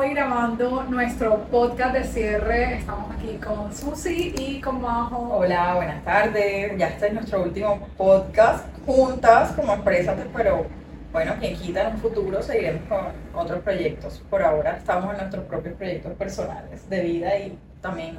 hoy 0.00 0.14
grabando 0.14 0.82
nuestro 0.84 1.44
podcast 1.50 1.92
de 1.92 2.04
cierre. 2.04 2.78
Estamos 2.78 3.14
aquí 3.14 3.36
con 3.36 3.70
Susi 3.70 4.34
y 4.38 4.58
con 4.58 4.80
Majo. 4.80 5.28
Hola, 5.30 5.74
buenas 5.74 6.02
tardes. 6.02 6.72
Ya 6.78 6.88
este 6.88 7.08
es 7.08 7.12
nuestro 7.12 7.42
último 7.42 7.86
podcast 7.98 8.64
juntas 8.86 9.52
como 9.52 9.74
empresa, 9.74 10.16
pero 10.34 10.64
bueno, 11.12 11.34
quien 11.38 11.54
quita 11.54 11.82
en 11.82 11.96
un 11.96 12.00
futuro 12.00 12.40
seguiremos 12.40 12.88
con 12.88 13.08
otros 13.38 13.60
proyectos. 13.60 14.22
Por 14.30 14.42
ahora 14.42 14.78
estamos 14.78 15.12
en 15.12 15.18
nuestros 15.18 15.44
propios 15.44 15.74
proyectos 15.74 16.14
personales 16.14 16.88
de 16.88 17.00
vida 17.02 17.36
y 17.36 17.58
también 17.82 18.18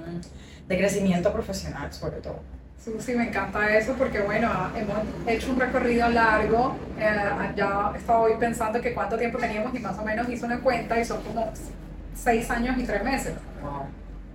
de 0.67 0.77
crecimiento 0.77 1.33
profesional 1.33 1.91
sobre 1.91 2.17
todo. 2.17 2.60
Sí, 2.83 3.13
me 3.13 3.27
encanta 3.27 3.77
eso 3.77 3.93
porque, 3.95 4.21
bueno, 4.21 4.49
hemos 4.75 4.97
hecho 5.27 5.51
un 5.51 5.59
recorrido 5.59 6.09
largo. 6.09 6.75
Eh, 6.97 7.51
ya 7.55 7.93
estaba 7.95 8.21
hoy 8.21 8.33
pensando 8.39 8.81
que 8.81 8.95
cuánto 8.95 9.19
tiempo 9.19 9.37
teníamos 9.37 9.75
y 9.75 9.79
más 9.79 9.99
o 9.99 10.03
menos 10.03 10.27
hice 10.27 10.47
una 10.47 10.59
cuenta 10.61 10.99
y 10.99 11.05
son 11.05 11.21
como 11.21 11.51
seis 12.15 12.49
años 12.49 12.75
y 12.79 12.83
tres 12.83 13.03
meses. 13.03 13.35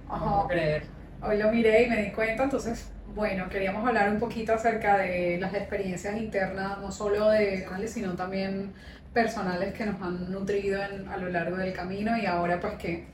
Wow. 0.09 0.47
creer. 0.47 0.85
Hoy 1.23 1.39
lo 1.39 1.51
miré 1.51 1.83
y 1.83 1.91
me 1.91 2.03
di 2.05 2.13
cuenta, 2.13 2.45
entonces, 2.45 2.89
bueno, 3.17 3.49
queríamos 3.49 3.85
hablar 3.85 4.11
un 4.11 4.21
poquito 4.21 4.53
acerca 4.53 4.99
de 4.99 5.39
las 5.41 5.53
experiencias 5.53 6.17
internas, 6.17 6.79
no 6.79 6.93
solo 6.93 7.31
de 7.31 7.67
sino 7.89 8.13
también 8.13 8.73
personales 9.13 9.75
que 9.75 9.87
nos 9.87 10.01
han 10.01 10.31
nutrido 10.31 10.81
a 10.83 11.17
lo 11.17 11.31
largo 11.31 11.57
del 11.57 11.73
camino 11.73 12.17
y 12.17 12.27
ahora 12.27 12.61
pues 12.61 12.75
que 12.75 13.07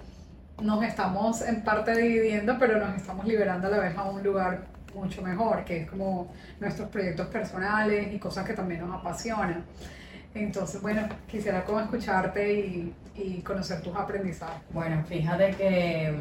nos 0.61 0.85
estamos 0.85 1.41
en 1.41 1.63
parte 1.63 1.97
dividiendo, 1.97 2.59
pero 2.59 2.79
nos 2.79 2.95
estamos 2.97 3.25
liberando 3.25 3.69
a 3.69 3.71
la 3.71 3.79
vez 3.79 3.97
a 3.97 4.03
un 4.03 4.23
lugar 4.23 4.72
mucho 4.95 5.23
mejor, 5.23 5.65
que 5.65 5.83
es 5.83 5.91
como 5.91 6.33
nuestros 6.61 6.89
proyectos 6.89 7.27
personales 7.29 8.13
y 8.13 8.19
cosas 8.19 8.47
que 8.47 8.55
también 8.55 8.81
nos 8.81 9.01
apasionan. 9.01 9.65
Entonces, 10.35 10.81
bueno, 10.81 11.09
quisiera 11.31 11.65
como 11.65 11.81
escucharte 11.81 12.53
y, 12.53 12.95
conocer 13.45 13.83
tus 13.83 13.95
aprendizajes. 13.95 14.63
Bueno, 14.71 15.05
fíjate 15.07 15.51
que 15.51 16.15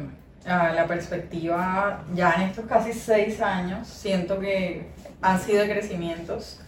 ah, 0.46 0.72
la 0.74 0.86
perspectiva 0.86 2.04
ya 2.14 2.34
en 2.34 2.42
estos 2.42 2.66
casi 2.66 2.92
seis 2.92 3.40
años 3.40 3.88
siento 3.88 4.38
que 4.38 4.88
han 5.22 5.40
sido 5.40 5.64
crecimientos 5.64 6.60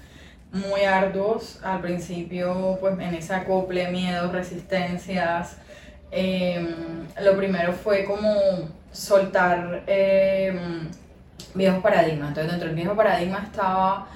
muy 0.52 0.83
arduos. 0.83 1.61
Al 1.62 1.80
principio, 1.80 2.78
pues 2.80 2.94
en 2.94 3.14
ese 3.14 3.34
acople, 3.34 3.91
miedos, 3.91 4.33
resistencias. 4.33 5.58
Em, 6.11 7.06
lo 7.22 7.36
primero 7.36 7.72
fue 7.72 8.05
como 8.05 8.30
soltar 8.92 9.83
em, 9.86 10.89
viejos 11.55 11.83
paradigmas. 11.83 12.28
Entonces, 12.28 12.52
dentro 12.52 12.69
del 12.69 12.77
viejo 12.77 12.94
paradigma 12.94 13.42
estaba 13.44 14.06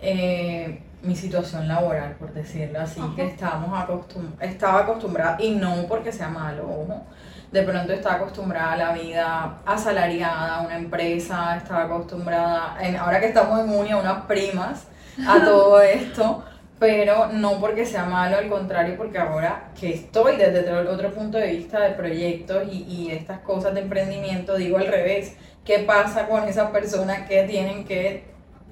eh, 0.00 0.82
mi 1.02 1.14
situación 1.14 1.68
laboral, 1.68 2.16
por 2.18 2.32
decirlo 2.32 2.80
así, 2.80 3.00
que 3.14 3.26
estábamos 3.26 3.78
acostum 3.78 4.32
estaba 4.40 4.80
acostumbrada, 4.80 5.36
y 5.40 5.50
no 5.50 5.86
porque 5.88 6.12
sea 6.12 6.28
malo, 6.28 6.64
ojo, 6.64 7.04
de 7.52 7.62
pronto 7.62 7.92
estaba 7.92 8.16
acostumbrada 8.16 8.72
a 8.72 8.76
la 8.76 8.92
vida 8.92 9.58
asalariada, 9.64 10.56
a 10.56 10.60
una 10.62 10.76
empresa, 10.76 11.56
estaba 11.56 11.84
acostumbrada, 11.84 12.76
en, 12.80 12.96
ahora 12.96 13.20
que 13.20 13.26
estamos 13.26 13.60
en 13.60 13.70
Unia, 13.70 13.96
unas 13.96 14.24
primas, 14.24 14.86
a 15.26 15.40
todo 15.44 15.80
esto, 15.80 16.44
pero 16.78 17.28
no 17.32 17.58
porque 17.60 17.86
sea 17.86 18.04
malo, 18.04 18.36
al 18.36 18.48
contrario, 18.48 18.96
porque 18.96 19.18
ahora 19.18 19.70
que 19.78 19.94
estoy 19.94 20.36
desde 20.36 20.70
otro 20.72 21.12
punto 21.12 21.38
de 21.38 21.48
vista 21.48 21.80
de 21.80 21.90
proyectos 21.90 22.64
y, 22.70 22.84
y 22.84 23.10
estas 23.12 23.40
cosas 23.40 23.74
de 23.74 23.80
emprendimiento, 23.80 24.56
digo 24.56 24.76
al 24.76 24.86
revés, 24.86 25.36
qué 25.64 25.80
pasa 25.80 26.28
con 26.28 26.44
esas 26.44 26.70
personas 26.70 27.26
que 27.28 27.42
tienen 27.44 27.84
que 27.84 28.24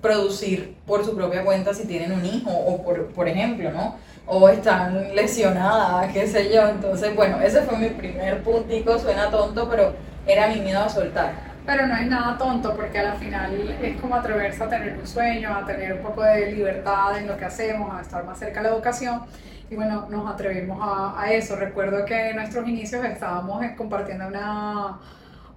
producir 0.05 0.77
por 0.87 1.03
su 1.03 1.17
propia 1.17 1.43
cuenta 1.45 1.73
si 1.73 1.87
tienen 1.87 2.13
un 2.13 2.25
hijo 2.27 2.51
o 2.51 2.83
por, 2.83 3.07
por 3.15 3.27
ejemplo, 3.27 3.71
¿no? 3.73 3.97
O 4.27 4.49
están 4.51 5.15
lesionadas, 5.15 6.13
qué 6.13 6.27
sé 6.27 6.53
yo. 6.53 6.69
Entonces, 6.69 7.17
bueno, 7.17 7.41
ese 7.41 7.63
fue 7.63 7.79
mi 7.79 7.89
primer 7.89 8.43
puntico, 8.43 8.99
suena 8.99 9.31
tonto, 9.31 9.67
pero 9.69 9.95
era 10.27 10.49
mi 10.49 10.61
miedo 10.61 10.81
a 10.81 10.89
soltar. 10.91 11.54
Pero 11.67 11.87
no 11.87 11.97
es 11.97 12.07
nada 12.07 12.37
tonto 12.37 12.75
porque 12.77 12.99
al 12.99 13.17
final 13.19 13.79
es 13.81 13.99
como 14.01 14.15
atreverse 14.17 14.63
a 14.63 14.69
tener 14.69 14.99
un 14.99 15.07
sueño, 15.07 15.55
a 15.55 15.65
tener 15.65 15.95
un 15.95 16.03
poco 16.03 16.23
de 16.23 16.53
libertad 16.53 17.17
en 17.19 17.27
lo 17.27 17.37
que 17.39 17.47
hacemos, 17.47 17.95
a 17.95 18.03
estar 18.03 18.25
más 18.25 18.39
cerca 18.39 18.61
de 18.63 18.69
la 18.69 18.75
educación. 18.75 19.23
Y 19.71 19.77
bueno, 19.77 20.07
nos 20.11 20.31
atrevimos 20.31 20.79
a, 20.83 21.19
a 21.21 21.33
eso. 21.33 21.57
Recuerdo 21.57 22.05
que 22.05 22.31
en 22.31 22.37
nuestros 22.37 22.69
inicios 22.69 23.03
estábamos 23.05 23.65
compartiendo 23.77 24.27
una 24.29 24.99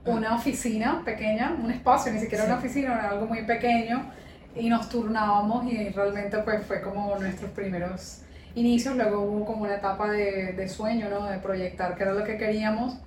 una 0.05 0.35
oficina 0.35 1.01
pequeña, 1.05 1.55
un 1.61 1.71
espacio, 1.71 2.11
ni 2.13 2.19
siquiera 2.19 2.45
una 2.45 2.55
oficina, 2.57 2.93
era 2.93 3.09
algo 3.11 3.27
muy 3.27 3.43
pequeño 3.43 4.11
y 4.55 4.69
nos 4.69 4.89
turnábamos 4.89 5.65
y 5.71 5.89
realmente 5.89 6.37
pues 6.39 6.65
fue 6.65 6.81
como 6.81 7.15
nuestros 7.19 7.51
primeros 7.51 8.21
inicios, 8.55 8.95
luego 8.95 9.21
hubo 9.21 9.45
como 9.45 9.63
una 9.63 9.75
etapa 9.75 10.09
de, 10.11 10.53
de 10.53 10.67
sueño, 10.69 11.09
¿no? 11.09 11.25
de 11.25 11.39
proyectar 11.39 11.95
qué 11.95 12.03
era 12.03 12.13
lo 12.13 12.23
que 12.23 12.37
queríamos 12.37 12.97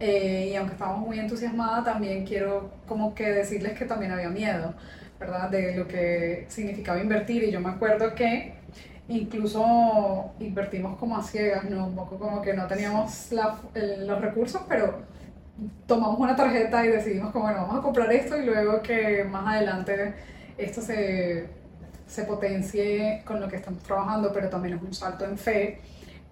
eh, 0.00 0.50
y 0.52 0.56
aunque 0.56 0.74
estábamos 0.74 1.06
muy 1.06 1.18
entusiasmadas 1.18 1.84
también 1.84 2.26
quiero 2.26 2.70
como 2.86 3.14
que 3.14 3.30
decirles 3.30 3.78
que 3.78 3.84
también 3.84 4.12
había 4.12 4.28
miedo, 4.28 4.74
¿verdad? 5.20 5.50
De 5.50 5.76
lo 5.76 5.86
que 5.86 6.46
significaba 6.48 7.00
invertir 7.00 7.44
y 7.44 7.50
yo 7.50 7.60
me 7.60 7.70
acuerdo 7.70 8.14
que 8.14 8.54
incluso 9.08 10.32
invertimos 10.40 10.98
como 10.98 11.16
a 11.16 11.22
ciegas, 11.22 11.64
¿no? 11.64 11.86
Un 11.86 11.94
poco 11.94 12.18
como 12.18 12.42
que 12.42 12.54
no 12.54 12.66
teníamos 12.66 13.30
los 13.72 14.20
recursos, 14.20 14.62
pero 14.68 15.02
tomamos 15.86 16.18
una 16.18 16.34
tarjeta 16.34 16.84
y 16.84 16.88
decidimos 16.88 17.30
como, 17.32 17.44
bueno, 17.44 17.62
vamos 17.62 17.78
a 17.78 17.82
comprar 17.82 18.12
esto 18.12 18.36
y 18.36 18.44
luego 18.46 18.82
que 18.82 19.24
más 19.24 19.54
adelante 19.54 20.14
esto 20.58 20.80
se, 20.80 21.48
se 22.06 22.24
potencie 22.24 23.22
con 23.24 23.40
lo 23.40 23.48
que 23.48 23.56
estamos 23.56 23.82
trabajando, 23.82 24.32
pero 24.32 24.48
también 24.48 24.76
es 24.76 24.82
un 24.82 24.94
salto 24.94 25.24
en 25.24 25.38
fe. 25.38 25.80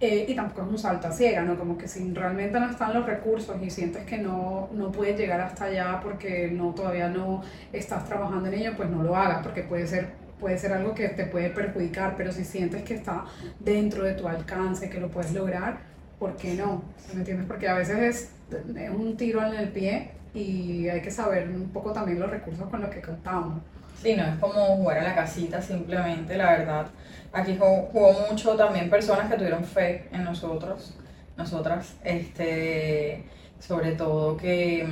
Eh, 0.05 0.27
y 0.29 0.35
tampoco 0.35 0.63
es 0.63 0.69
un 0.69 0.79
salto 0.79 1.07
a 1.07 1.13
ciega, 1.13 1.43
¿no? 1.43 1.57
Como 1.57 1.79
que 1.79 1.87
si 1.87 2.13
realmente 2.13 2.59
no 2.59 2.69
están 2.69 2.93
los 2.93 3.07
recursos 3.07 3.57
y 3.63 3.71
sientes 3.71 4.05
que 4.05 4.19
no, 4.19 4.69
no 4.73 4.91
puedes 4.91 5.17
llegar 5.17 5.41
hasta 5.41 5.67
allá 5.67 6.01
porque 6.03 6.51
no, 6.51 6.75
todavía 6.75 7.09
no 7.09 7.41
estás 7.73 8.05
trabajando 8.05 8.49
en 8.49 8.55
ello, 8.55 8.73
pues 8.77 8.91
no 8.91 9.05
lo 9.05 9.15
hagas, 9.17 9.45
porque 9.45 9.63
puede 9.63 9.87
ser, 9.87 10.09
puede 10.41 10.59
ser 10.59 10.73
algo 10.73 10.93
que 10.93 11.09
te 11.11 11.27
puede 11.27 11.51
perjudicar, 11.51 12.15
pero 12.17 12.33
si 12.33 12.45
sientes 12.45 12.83
que 12.83 12.95
está 12.95 13.27
dentro 13.61 14.03
de 14.03 14.15
tu 14.15 14.27
alcance, 14.27 14.91
que 14.91 14.99
lo 14.99 15.09
puedes 15.09 15.33
lograr, 15.33 15.79
¿por 16.19 16.37
qué 16.37 16.55
no? 16.55 16.83
¿Me 17.13 17.21
entiendes? 17.21 17.47
Porque 17.47 17.69
a 17.69 17.75
veces 17.75 17.99
es 17.99 18.31
es 18.77 18.91
un 18.91 19.17
tiro 19.17 19.45
en 19.47 19.55
el 19.55 19.69
pie 19.69 20.11
y 20.35 20.89
hay 20.89 21.01
que 21.01 21.11
saber 21.13 21.49
un 21.49 21.71
poco 21.71 21.93
también 21.93 22.19
los 22.19 22.31
recursos 22.31 22.69
con 22.69 22.81
los 22.81 22.91
que 22.91 23.01
contamos. 23.01 23.63
Sí, 24.03 24.17
no 24.17 24.25
es 24.25 24.37
como 24.41 24.77
jugar 24.79 24.99
a 24.99 25.05
la 25.05 25.15
casita 25.15 25.63
simplemente, 25.63 26.37
la 26.37 26.51
verdad. 26.51 26.87
Aquí 27.33 27.57
jugó, 27.57 28.13
mucho 28.29 28.57
también 28.57 28.91
personas 28.91 29.31
que 29.31 29.37
tuvieron 29.37 29.65
fe 29.65 30.09
en 30.13 30.25
nosotros, 30.25 30.95
nosotras, 31.37 31.95
este, 32.03 33.25
sobre 33.61 33.93
todo 33.93 34.37
que 34.37 34.85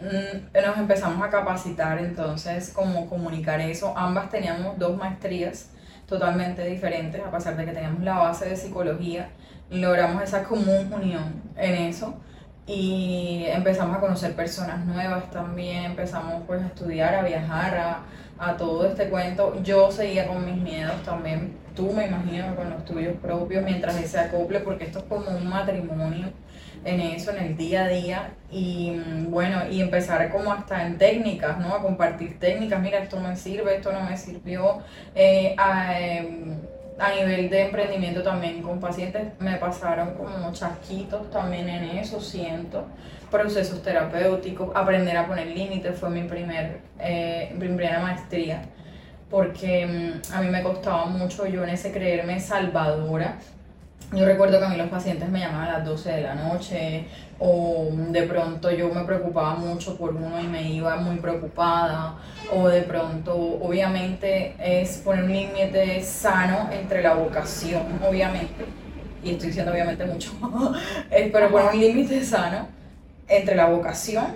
mm, 0.00 0.62
nos 0.66 0.78
empezamos 0.78 1.26
a 1.26 1.28
capacitar, 1.28 1.98
entonces 1.98 2.70
como 2.70 3.06
comunicar 3.06 3.60
eso, 3.60 3.92
ambas 3.98 4.30
teníamos 4.30 4.78
dos 4.78 4.96
maestrías 4.96 5.68
totalmente 6.06 6.64
diferentes, 6.64 7.20
a 7.22 7.30
pesar 7.30 7.58
de 7.58 7.66
que 7.66 7.72
teníamos 7.72 8.02
la 8.02 8.16
base 8.16 8.48
de 8.48 8.56
psicología, 8.56 9.28
logramos 9.68 10.22
esa 10.22 10.42
común 10.44 10.90
unión 10.90 11.42
en 11.56 11.74
eso 11.74 12.14
y 12.66 13.44
empezamos 13.48 13.98
a 13.98 14.00
conocer 14.00 14.34
personas 14.34 14.86
nuevas 14.86 15.30
también, 15.30 15.84
empezamos 15.84 16.42
pues 16.46 16.62
a 16.62 16.66
estudiar, 16.66 17.14
a 17.14 17.22
viajar, 17.22 17.76
a, 17.76 17.98
a, 18.38 18.56
todo 18.56 18.86
este 18.86 19.08
cuento. 19.08 19.60
Yo 19.62 19.90
seguía 19.90 20.26
con 20.26 20.44
mis 20.44 20.62
miedos 20.62 21.02
también, 21.02 21.56
tú 21.74 21.92
me 21.92 22.06
imagino 22.06 22.54
con 22.56 22.70
los 22.70 22.84
tuyos 22.84 23.14
propios, 23.20 23.64
mientras 23.64 23.96
ese 24.00 24.18
acople, 24.18 24.60
porque 24.60 24.84
esto 24.84 25.00
es 25.00 25.04
como 25.04 25.30
un 25.30 25.48
matrimonio 25.48 26.28
en 26.84 27.00
eso, 27.00 27.30
en 27.30 27.38
el 27.38 27.56
día 27.56 27.84
a 27.84 27.88
día, 27.88 28.30
y 28.50 28.90
mm, 28.90 29.30
bueno, 29.30 29.62
y 29.70 29.80
empezar 29.80 30.30
como 30.30 30.52
hasta 30.52 30.86
en 30.86 30.98
técnicas, 30.98 31.58
¿no? 31.58 31.74
A 31.74 31.82
compartir 31.82 32.38
técnicas, 32.38 32.80
mira, 32.80 32.98
esto 32.98 33.18
me 33.18 33.36
sirve, 33.36 33.76
esto 33.76 33.90
no 33.92 34.02
me 34.02 34.16
sirvió, 34.16 34.82
eh, 35.14 35.54
a, 35.58 35.98
em, 35.98 36.43
a 36.98 37.12
nivel 37.12 37.50
de 37.50 37.62
emprendimiento 37.62 38.22
también 38.22 38.62
con 38.62 38.78
pacientes 38.78 39.22
me 39.40 39.56
pasaron 39.56 40.14
como 40.14 40.52
chasquitos 40.52 41.30
también 41.30 41.68
en 41.68 41.98
eso, 41.98 42.20
siento, 42.20 42.86
procesos 43.30 43.82
terapéuticos, 43.82 44.70
aprender 44.74 45.16
a 45.16 45.26
poner 45.26 45.48
límites 45.48 45.98
fue 45.98 46.10
mi 46.10 46.22
primer, 46.22 46.80
eh, 47.00 47.54
primera 47.58 48.00
maestría, 48.00 48.62
porque 49.28 49.86
mm, 49.86 50.34
a 50.34 50.40
mí 50.40 50.48
me 50.48 50.62
costaba 50.62 51.06
mucho 51.06 51.46
yo 51.46 51.64
en 51.64 51.70
ese 51.70 51.90
creerme 51.90 52.38
salvadora 52.38 53.38
yo 54.12 54.24
recuerdo 54.24 54.58
que 54.58 54.64
a 54.64 54.68
mí 54.68 54.76
los 54.76 54.88
pacientes 54.88 55.28
me 55.28 55.40
llamaban 55.40 55.68
a 55.68 55.78
las 55.78 55.84
12 55.84 56.12
de 56.12 56.20
la 56.22 56.34
noche 56.34 57.06
o 57.38 57.88
de 57.90 58.22
pronto 58.22 58.70
yo 58.70 58.88
me 58.92 59.04
preocupaba 59.04 59.54
mucho 59.56 59.96
por 59.96 60.14
uno 60.14 60.40
y 60.40 60.46
me 60.46 60.62
iba 60.70 60.96
muy 60.96 61.16
preocupada 61.16 62.14
o 62.52 62.68
de 62.68 62.82
pronto 62.82 63.34
obviamente 63.34 64.54
es 64.58 64.98
poner 64.98 65.24
un 65.24 65.32
límite 65.32 66.02
sano 66.02 66.68
entre 66.70 67.02
la 67.02 67.14
vocación, 67.14 67.82
obviamente, 68.06 68.64
y 69.22 69.30
estoy 69.30 69.48
diciendo 69.48 69.72
obviamente 69.72 70.04
mucho, 70.04 70.32
pero 71.10 71.50
poner 71.50 71.74
un 71.74 71.80
límite 71.80 72.24
sano 72.24 72.68
entre 73.26 73.56
la 73.56 73.66
vocación 73.66 74.26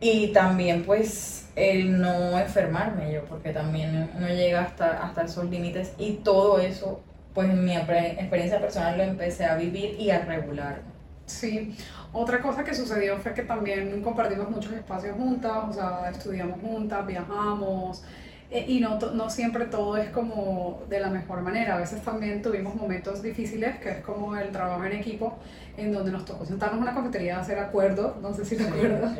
y 0.00 0.28
también 0.28 0.84
pues 0.84 1.48
el 1.56 2.00
no 2.00 2.38
enfermarme 2.38 3.12
yo, 3.12 3.24
porque 3.24 3.50
también 3.50 4.10
no 4.18 4.28
llega 4.28 4.62
hasta, 4.62 5.04
hasta 5.04 5.24
esos 5.24 5.44
límites 5.50 5.92
y 5.98 6.12
todo 6.12 6.58
eso 6.58 7.02
pues 7.34 7.48
en 7.48 7.64
mi 7.64 7.76
experiencia 7.76 8.60
personal 8.60 8.98
lo 8.98 9.04
empecé 9.04 9.44
a 9.44 9.56
vivir 9.56 9.96
y 9.98 10.10
a 10.10 10.24
regular. 10.24 10.82
Sí, 11.26 11.76
otra 12.12 12.42
cosa 12.42 12.64
que 12.64 12.74
sucedió 12.74 13.16
fue 13.18 13.32
que 13.32 13.42
también 13.42 14.02
compartimos 14.02 14.50
muchos 14.50 14.72
espacios 14.72 15.16
juntas, 15.16 15.52
o 15.68 15.72
sea, 15.72 16.10
estudiamos 16.10 16.60
juntas, 16.60 17.06
viajamos, 17.06 18.02
eh, 18.50 18.64
y 18.66 18.80
no, 18.80 18.98
no 18.98 19.30
siempre 19.30 19.66
todo 19.66 19.96
es 19.96 20.10
como 20.10 20.82
de 20.88 20.98
la 20.98 21.08
mejor 21.08 21.40
manera. 21.42 21.76
A 21.76 21.78
veces 21.78 22.02
también 22.02 22.42
tuvimos 22.42 22.74
momentos 22.74 23.22
difíciles, 23.22 23.78
que 23.78 23.90
es 23.90 24.00
como 24.04 24.36
el 24.36 24.50
trabajo 24.50 24.84
en 24.84 24.92
equipo, 24.92 25.38
en 25.76 25.92
donde 25.92 26.10
nos 26.10 26.24
tocó 26.24 26.44
sentarnos 26.44 26.78
en 26.78 26.82
una 26.82 26.94
cafetería 26.94 27.36
a 27.36 27.40
hacer 27.42 27.60
acuerdos, 27.60 28.16
no 28.20 28.34
sé 28.34 28.44
si 28.44 28.56
te 28.56 28.66
acuerdas, 28.66 29.16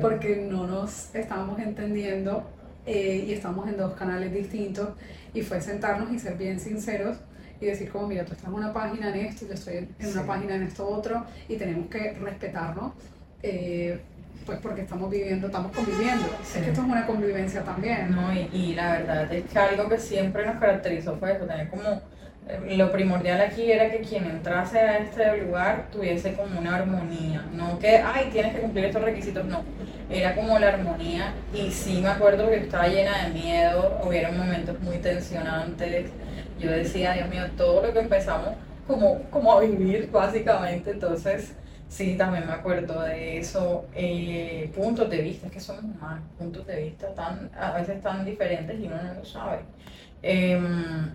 porque 0.00 0.36
no 0.36 0.66
nos 0.66 1.14
estábamos 1.14 1.58
entendiendo 1.58 2.44
eh, 2.86 3.24
y 3.26 3.32
estamos 3.32 3.68
en 3.68 3.76
dos 3.76 3.94
canales 3.94 4.32
distintos, 4.32 4.90
y 5.34 5.42
fue 5.42 5.60
sentarnos 5.60 6.12
y 6.12 6.18
ser 6.18 6.36
bien 6.36 6.58
sinceros 6.58 7.18
y 7.60 7.66
decir 7.66 7.90
como, 7.90 8.06
mira, 8.06 8.24
tú 8.24 8.32
estás 8.32 8.48
en 8.48 8.54
una 8.54 8.72
página 8.72 9.10
en 9.10 9.26
esto, 9.26 9.46
yo 9.46 9.54
estoy 9.54 9.88
en 9.98 10.12
una 10.12 10.26
página 10.26 10.54
en 10.54 10.62
esto 10.62 10.86
otro, 10.86 11.24
y 11.48 11.56
tenemos 11.56 11.88
que 11.88 12.12
respetarnos. 12.12 12.92
Eh, 13.42 14.00
pues 14.44 14.60
porque 14.60 14.82
estamos 14.82 15.10
viviendo, 15.10 15.48
estamos 15.48 15.72
conviviendo. 15.72 16.24
Es 16.40 16.62
que 16.62 16.70
esto 16.70 16.80
es 16.80 16.86
una 16.86 17.04
convivencia 17.04 17.64
también. 17.64 18.14
No, 18.14 18.32
y, 18.32 18.48
y, 18.52 18.74
la 18.74 18.92
verdad 18.92 19.32
es 19.34 19.44
que 19.50 19.58
algo 19.58 19.88
que 19.88 19.98
siempre 19.98 20.46
nos 20.46 20.56
caracterizó 20.60 21.16
fue 21.16 21.32
eso, 21.32 21.46
tener 21.46 21.68
como 21.68 21.82
lo 22.68 22.92
primordial 22.92 23.40
aquí 23.40 23.70
era 23.72 23.90
que 23.90 24.00
quien 24.00 24.24
entrase 24.24 24.78
a 24.78 24.98
este 24.98 25.36
lugar 25.38 25.88
tuviese 25.90 26.34
como 26.34 26.58
una 26.58 26.76
armonía, 26.76 27.44
no 27.52 27.78
que, 27.78 27.96
ay, 27.96 28.28
tienes 28.30 28.54
que 28.54 28.60
cumplir 28.60 28.84
estos 28.84 29.02
requisitos, 29.02 29.44
no, 29.44 29.64
era 30.08 30.34
como 30.34 30.58
la 30.58 30.68
armonía. 30.68 31.34
Y 31.52 31.70
sí 31.70 32.00
me 32.00 32.08
acuerdo 32.08 32.48
que 32.48 32.58
estaba 32.58 32.86
llena 32.86 33.26
de 33.26 33.34
miedo, 33.34 34.00
hubieron 34.04 34.38
momentos 34.38 34.78
muy 34.80 34.98
tensionantes, 34.98 36.10
yo 36.60 36.70
decía, 36.70 37.14
Dios 37.14 37.28
mío, 37.28 37.42
todo 37.56 37.82
lo 37.82 37.92
que 37.92 37.98
empezamos 38.00 38.50
como, 38.86 39.22
como 39.30 39.52
a 39.52 39.60
vivir 39.60 40.08
básicamente, 40.12 40.92
entonces 40.92 41.54
sí, 41.88 42.16
también 42.16 42.46
me 42.46 42.52
acuerdo 42.52 43.02
de 43.02 43.38
eso, 43.38 43.86
eh, 43.94 44.70
puntos 44.74 45.10
de 45.10 45.18
vista, 45.18 45.48
es 45.48 45.52
que 45.52 45.60
son 45.60 45.84
humanos, 45.84 46.24
puntos 46.38 46.64
de 46.66 46.84
vista 46.84 47.12
tan, 47.14 47.50
a 47.58 47.72
veces 47.72 48.00
tan 48.02 48.24
diferentes 48.24 48.78
y 48.78 48.86
uno 48.86 49.02
no 49.02 49.14
lo 49.14 49.24
sabe. 49.24 49.60
Em, 50.22 51.10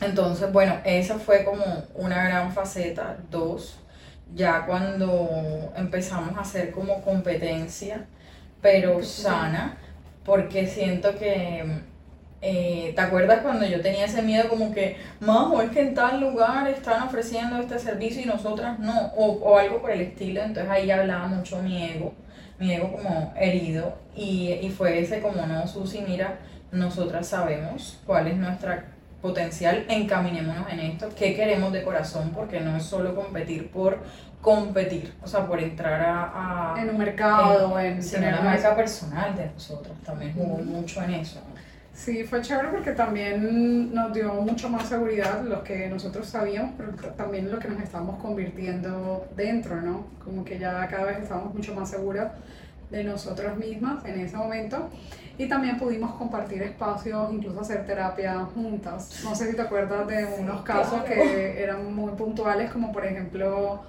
entonces, 0.00 0.52
bueno, 0.52 0.78
esa 0.84 1.18
fue 1.18 1.44
como 1.44 1.64
una 1.94 2.24
gran 2.24 2.52
faceta. 2.52 3.18
Dos, 3.30 3.78
ya 4.34 4.64
cuando 4.66 5.72
empezamos 5.76 6.36
a 6.36 6.42
hacer 6.42 6.70
como 6.70 7.02
competencia, 7.02 8.06
pero 8.62 9.02
sana, 9.02 9.78
porque 10.24 10.66
siento 10.66 11.16
que, 11.18 11.64
eh, 12.42 12.92
¿te 12.94 13.00
acuerdas 13.00 13.40
cuando 13.42 13.66
yo 13.66 13.80
tenía 13.82 14.06
ese 14.06 14.22
miedo 14.22 14.48
como 14.48 14.72
que, 14.72 14.96
Majo, 15.20 15.60
es 15.60 15.70
que 15.70 15.80
en 15.80 15.94
tal 15.94 16.20
lugar 16.20 16.68
están 16.68 17.02
ofreciendo 17.02 17.58
este 17.58 17.78
servicio 17.78 18.22
y 18.22 18.26
nosotras 18.26 18.78
no, 18.78 19.12
o, 19.16 19.32
o 19.32 19.58
algo 19.58 19.80
por 19.80 19.90
el 19.90 20.00
estilo? 20.00 20.42
Entonces 20.42 20.70
ahí 20.70 20.90
hablaba 20.90 21.26
mucho 21.26 21.60
mi 21.62 21.84
ego, 21.84 22.14
mi 22.58 22.72
ego 22.72 22.92
como 22.92 23.34
herido, 23.36 23.98
y, 24.14 24.52
y 24.62 24.70
fue 24.70 25.00
ese 25.00 25.20
como, 25.20 25.46
no, 25.46 25.66
Susi, 25.66 26.02
mira, 26.06 26.38
nosotras 26.72 27.26
sabemos 27.26 27.98
cuál 28.06 28.28
es 28.28 28.36
nuestra 28.36 28.84
potencial, 29.20 29.84
encaminémonos 29.88 30.70
en 30.70 30.80
esto, 30.80 31.08
qué 31.16 31.34
queremos 31.34 31.72
de 31.72 31.82
corazón, 31.82 32.30
porque 32.34 32.60
no 32.60 32.76
es 32.76 32.84
solo 32.84 33.14
competir 33.14 33.70
por 33.70 33.98
competir, 34.40 35.12
o 35.22 35.26
sea, 35.26 35.46
por 35.46 35.60
entrar 35.60 36.00
a... 36.02 36.74
en 36.78 36.88
un 36.88 36.98
mercado, 36.98 37.78
en, 37.78 37.98
en 37.98 38.10
tener 38.10 38.34
la 38.34 38.40
marca 38.40 38.74
personal 38.74 39.36
de 39.36 39.50
nosotros, 39.50 39.94
también 40.04 40.32
jugó 40.32 40.58
mucho 40.58 41.02
en 41.02 41.14
eso. 41.14 41.40
Sí, 41.92 42.24
fue 42.24 42.40
chévere 42.40 42.68
porque 42.68 42.92
también 42.92 43.92
nos 43.92 44.14
dio 44.14 44.32
mucho 44.32 44.70
más 44.70 44.88
seguridad 44.88 45.42
lo 45.42 45.62
que 45.62 45.86
nosotros 45.88 46.26
sabíamos, 46.26 46.72
pero 46.78 46.92
también 47.12 47.50
lo 47.50 47.58
que 47.58 47.68
nos 47.68 47.82
estamos 47.82 48.18
convirtiendo 48.22 49.26
dentro, 49.36 49.82
¿no? 49.82 50.06
Como 50.24 50.42
que 50.42 50.58
ya 50.58 50.88
cada 50.88 51.04
vez 51.04 51.18
estamos 51.18 51.52
mucho 51.52 51.74
más 51.74 51.90
seguras 51.90 52.32
de 52.90 53.04
nosotros 53.04 53.56
mismas 53.56 54.04
en 54.04 54.20
ese 54.20 54.36
momento 54.36 54.88
y 55.38 55.46
también 55.46 55.78
pudimos 55.78 56.14
compartir 56.16 56.62
espacios, 56.62 57.32
incluso 57.32 57.60
hacer 57.60 57.86
terapia 57.86 58.46
juntas. 58.54 59.22
No 59.24 59.34
sé 59.34 59.50
si 59.50 59.56
te 59.56 59.62
acuerdas 59.62 60.06
de 60.06 60.26
unos 60.38 60.60
casos 60.62 61.02
que 61.04 61.62
eran 61.62 61.94
muy 61.94 62.12
puntuales, 62.12 62.70
como 62.70 62.92
por 62.92 63.06
ejemplo 63.06 63.80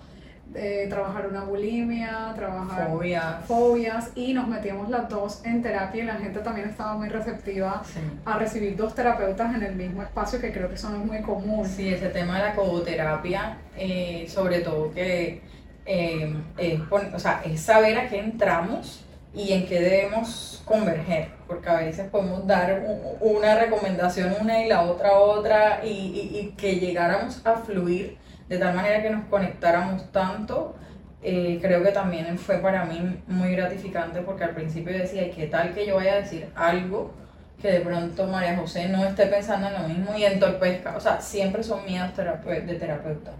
eh, 0.55 0.87
trabajar 0.89 1.27
una 1.27 1.43
bulimia, 1.43 2.33
trabajar 2.35 2.89
fobias. 2.89 3.45
fobias 3.45 4.11
y 4.15 4.33
nos 4.33 4.47
metíamos 4.47 4.89
las 4.89 5.09
dos 5.09 5.41
en 5.45 5.61
terapia 5.61 6.03
y 6.03 6.05
la 6.05 6.15
gente 6.15 6.39
también 6.39 6.69
estaba 6.69 6.93
muy 6.93 7.09
receptiva 7.09 7.81
a 8.25 8.37
recibir 8.37 8.75
dos 8.75 8.95
terapeutas 8.95 9.53
en 9.55 9.63
el 9.63 9.75
mismo 9.75 10.03
espacio 10.03 10.39
que 10.39 10.53
creo 10.53 10.69
que 10.69 10.75
eso 10.75 10.89
no 10.89 11.01
es 11.01 11.05
muy 11.05 11.21
común. 11.21 11.67
Sí, 11.67 11.93
ese 11.93 12.09
tema 12.09 12.37
de 12.37 12.49
la 12.49 12.55
codoterapia, 12.55 13.57
eh, 13.77 14.25
sobre 14.29 14.59
todo 14.59 14.93
que 14.93 15.41
eh, 15.85 16.33
es, 16.57 16.79
o 16.91 17.19
sea, 17.19 17.41
es 17.45 17.61
saber 17.61 17.97
a 17.97 18.07
qué 18.07 18.19
entramos 18.19 19.03
y 19.33 19.53
en 19.53 19.65
qué 19.65 19.79
debemos 19.79 20.61
converger, 20.65 21.29
porque 21.47 21.69
a 21.69 21.77
veces 21.77 22.09
podemos 22.09 22.45
dar 22.45 22.83
una 23.21 23.55
recomendación 23.55 24.35
una 24.39 24.63
y 24.63 24.67
la 24.67 24.83
otra 24.83 25.13
otra 25.13 25.85
y, 25.85 25.89
y, 25.89 26.53
que 26.57 26.75
llegáramos 26.75 27.45
a 27.45 27.55
fluir 27.55 28.17
de 28.49 28.57
tal 28.57 28.75
manera 28.75 29.01
que 29.01 29.09
nos 29.09 29.25
conectáramos 29.25 30.11
tanto. 30.11 30.75
Eh, 31.23 31.59
creo 31.61 31.83
que 31.83 31.91
también 31.91 32.37
fue 32.37 32.57
para 32.57 32.83
mí 32.83 33.21
muy 33.27 33.51
gratificante 33.51 34.21
porque 34.21 34.43
al 34.43 34.55
principio 34.55 34.97
decía, 34.97 35.27
¿y 35.27 35.31
qué 35.31 35.47
tal 35.47 35.73
que 35.73 35.85
yo 35.85 35.95
vaya 35.95 36.13
a 36.13 36.17
decir 36.17 36.49
algo 36.55 37.13
que 37.61 37.71
de 37.71 37.81
pronto 37.81 38.25
María 38.25 38.57
José 38.57 38.89
no 38.89 39.05
esté 39.05 39.27
pensando 39.27 39.67
en 39.67 39.73
lo 39.73 39.87
mismo 39.87 40.17
y 40.17 40.25
entorpezca? 40.25 40.97
O 40.97 40.99
sea, 40.99 41.21
siempre 41.21 41.63
son 41.63 41.85
miedos 41.85 42.11
de 42.17 42.75
terapeuta. 42.75 43.31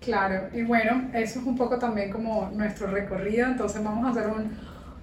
Claro, 0.00 0.48
y 0.52 0.62
bueno, 0.62 1.10
eso 1.12 1.40
es 1.40 1.46
un 1.46 1.56
poco 1.56 1.78
también 1.78 2.10
como 2.10 2.50
nuestro 2.54 2.86
recorrido, 2.86 3.46
entonces 3.46 3.82
vamos 3.82 4.06
a 4.06 4.10
hacer 4.10 4.30
un, 4.30 4.56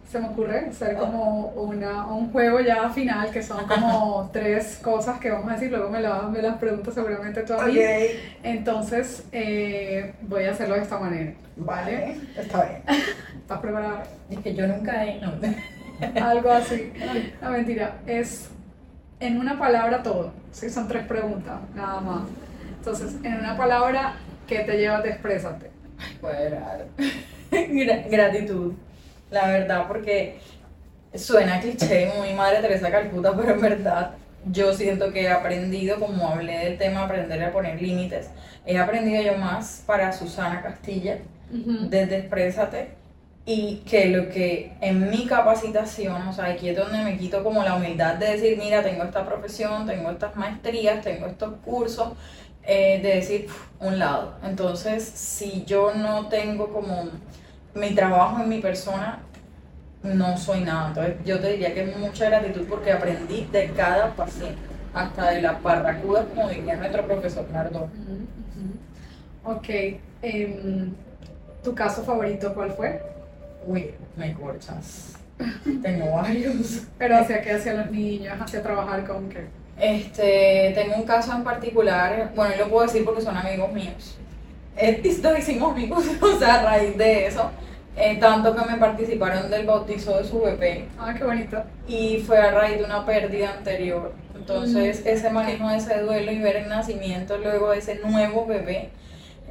se 0.10 0.20
me 0.20 0.28
ocurre 0.28 0.68
hacer 0.70 0.96
como 0.96 1.48
una, 1.50 2.06
un 2.08 2.32
juego 2.32 2.60
ya 2.60 2.90
final, 2.90 3.30
que 3.32 3.42
son 3.42 3.66
como 3.68 4.30
tres 4.34 4.80
cosas 4.82 5.20
que 5.20 5.30
vamos 5.30 5.50
a 5.50 5.54
decir, 5.54 5.72
luego 5.72 5.90
me, 5.90 6.00
me 6.00 6.42
las 6.42 6.58
preguntas 6.58 6.94
seguramente 6.94 7.42
tú 7.42 7.54
a 7.54 7.66
mí. 7.66 7.78
Entonces, 8.44 9.26
eh, 9.32 10.14
voy 10.22 10.46
a 10.46 10.52
hacerlo 10.52 10.76
de 10.76 10.82
esta 10.82 11.00
manera. 11.00 11.34
¿Vale? 11.58 12.18
Está 12.38 12.66
bien. 12.66 12.82
¿Estás 13.42 13.60
preparada? 13.60 14.04
Es 14.30 14.40
que 14.40 14.54
yo 14.54 14.68
nunca 14.68 15.06
he... 15.06 15.20
No. 15.22 15.34
Algo 16.26 16.52
así. 16.52 16.92
No, 17.42 17.52
mentira. 17.52 17.96
Es 18.06 18.50
en 19.20 19.40
una 19.40 19.58
palabra 19.58 20.04
todo. 20.04 20.34
Sí, 20.52 20.70
son 20.70 20.88
tres 20.88 21.06
preguntas, 21.06 21.60
nada 21.74 22.02
más. 22.02 22.24
Entonces, 22.78 23.16
en 23.24 23.40
una 23.40 23.58
palabra, 23.58 24.14
¿qué 24.48 24.60
te 24.60 24.78
lleva 24.78 25.02
de 25.02 25.10
expresarte? 25.10 25.72
Bueno, 26.22 26.58
gratitud 28.10 28.74
la 29.32 29.48
verdad, 29.48 29.88
porque 29.88 30.40
suena 31.14 31.60
cliché, 31.60 32.12
muy 32.18 32.34
madre 32.34 32.62
Teresa 32.62 32.92
Calcuta, 32.92 33.36
pero 33.36 33.54
en 33.54 33.62
verdad 33.62 34.12
yo 34.46 34.74
siento 34.74 35.12
que 35.12 35.24
he 35.24 35.30
aprendido, 35.30 36.00
como 36.00 36.30
hablé 36.30 36.58
del 36.60 36.78
tema, 36.78 37.04
aprender 37.04 37.44
a 37.44 37.52
poner 37.52 37.82
límites, 37.82 38.30
he 38.66 38.78
aprendido 38.78 39.22
yo 39.24 39.38
más 39.38 39.84
para 39.86 40.12
Susana 40.14 40.62
Castilla, 40.62 41.18
desde 41.50 42.18
Exprésate, 42.20 42.90
y 43.46 43.84
que 43.88 44.08
lo 44.08 44.30
que 44.30 44.72
en 44.82 45.10
mi 45.10 45.26
capacitación, 45.26 46.28
o 46.28 46.34
sea, 46.34 46.46
aquí 46.46 46.70
es 46.70 46.78
donde 46.78 47.04
me 47.04 47.18
quito 47.18 47.44
como 47.44 47.64
la 47.64 47.76
humildad 47.76 48.16
de 48.16 48.32
decir, 48.32 48.58
mira, 48.58 48.82
tengo 48.82 49.04
esta 49.04 49.26
profesión, 49.26 49.86
tengo 49.86 50.10
estas 50.10 50.36
maestrías, 50.36 51.04
tengo 51.04 51.28
estos 51.28 51.54
cursos, 51.64 52.14
eh, 52.68 53.00
de 53.02 53.16
decir, 53.16 53.48
un 53.80 54.00
lado. 54.00 54.36
Entonces, 54.44 55.04
si 55.04 55.64
yo 55.66 55.94
no 55.94 56.28
tengo 56.28 56.70
como 56.70 57.10
mi 57.74 57.94
trabajo 57.94 58.42
en 58.42 58.50
mi 58.50 58.60
persona, 58.60 59.20
no 60.04 60.38
soy 60.38 60.62
nada. 60.62 60.90
Entonces 60.90 61.16
yo 61.26 61.40
te 61.40 61.52
diría 61.52 61.74
que 61.74 61.84
es 61.84 61.98
mucha 61.98 62.30
gratitud 62.30 62.66
porque 62.70 62.92
aprendí 62.92 63.48
de 63.52 63.70
cada 63.72 64.14
paciente, 64.14 64.62
hasta 64.94 65.32
de 65.32 65.42
la 65.42 65.54
barracuda, 65.54 66.26
como 66.26 66.50
diría 66.50 66.76
nuestro 66.76 67.06
profesor 67.06 67.46
Nardo. 67.52 67.90
Ok, 69.44 69.70
em, 70.22 70.94
¿tu 71.64 71.76
caso 71.76 72.04
favorito 72.04 72.54
cuál 72.54 72.72
fue? 72.72 73.02
Uy, 73.68 73.92
me 74.16 74.34
corchas. 74.34 75.14
tengo 75.82 76.14
varios. 76.14 76.84
¿Pero 76.98 77.18
hacia 77.18 77.42
qué? 77.42 77.52
¿Hacia 77.52 77.74
los 77.74 77.92
niños? 77.92 78.36
¿Hacia 78.40 78.64
trabajar 78.64 79.06
con 79.06 79.30
qué? 79.30 79.46
Este, 79.80 80.72
tengo 80.74 80.96
un 80.96 81.04
caso 81.04 81.34
en 81.34 81.44
particular, 81.44 82.32
bueno, 82.36 82.56
lo 82.58 82.70
puedo 82.70 82.86
decir 82.86 83.04
porque 83.04 83.22
son 83.22 83.36
amigos 83.36 83.72
míos. 83.74 84.18
Eh, 84.78 85.02
nos 85.24 85.40
hicimos 85.40 85.74
amigos, 85.74 86.06
o 86.22 86.40
sea, 86.40 86.56
a 86.56 86.64
raíz 86.64 86.98
de 86.98 87.28
eso. 87.28 87.52
Eh, 87.98 88.18
tanto 88.20 88.54
que 88.54 88.70
me 88.70 88.78
participaron 88.78 89.50
del 89.50 89.66
bautizo 89.66 90.18
de 90.18 90.26
su 90.26 90.42
bebé. 90.42 90.90
Ah, 91.00 91.14
qué 91.18 91.24
bonito. 91.24 91.64
Y 91.88 92.18
fue 92.28 92.38
a 92.38 92.52
raíz 92.52 92.78
de 92.78 92.84
una 92.84 93.06
pérdida 93.06 93.54
anterior. 93.54 94.14
Entonces, 94.36 95.04
mm. 95.04 95.08
ese 95.08 95.30
manejo 95.30 95.70
de 95.70 95.78
ese 95.78 96.02
duelo 96.02 96.32
y 96.32 96.40
ver 96.40 96.58
el 96.58 96.68
nacimiento 96.68 97.38
luego 97.38 97.72
de 97.72 97.80
ese 97.80 98.00
nuevo 98.00 98.46
bebé, 98.46 98.90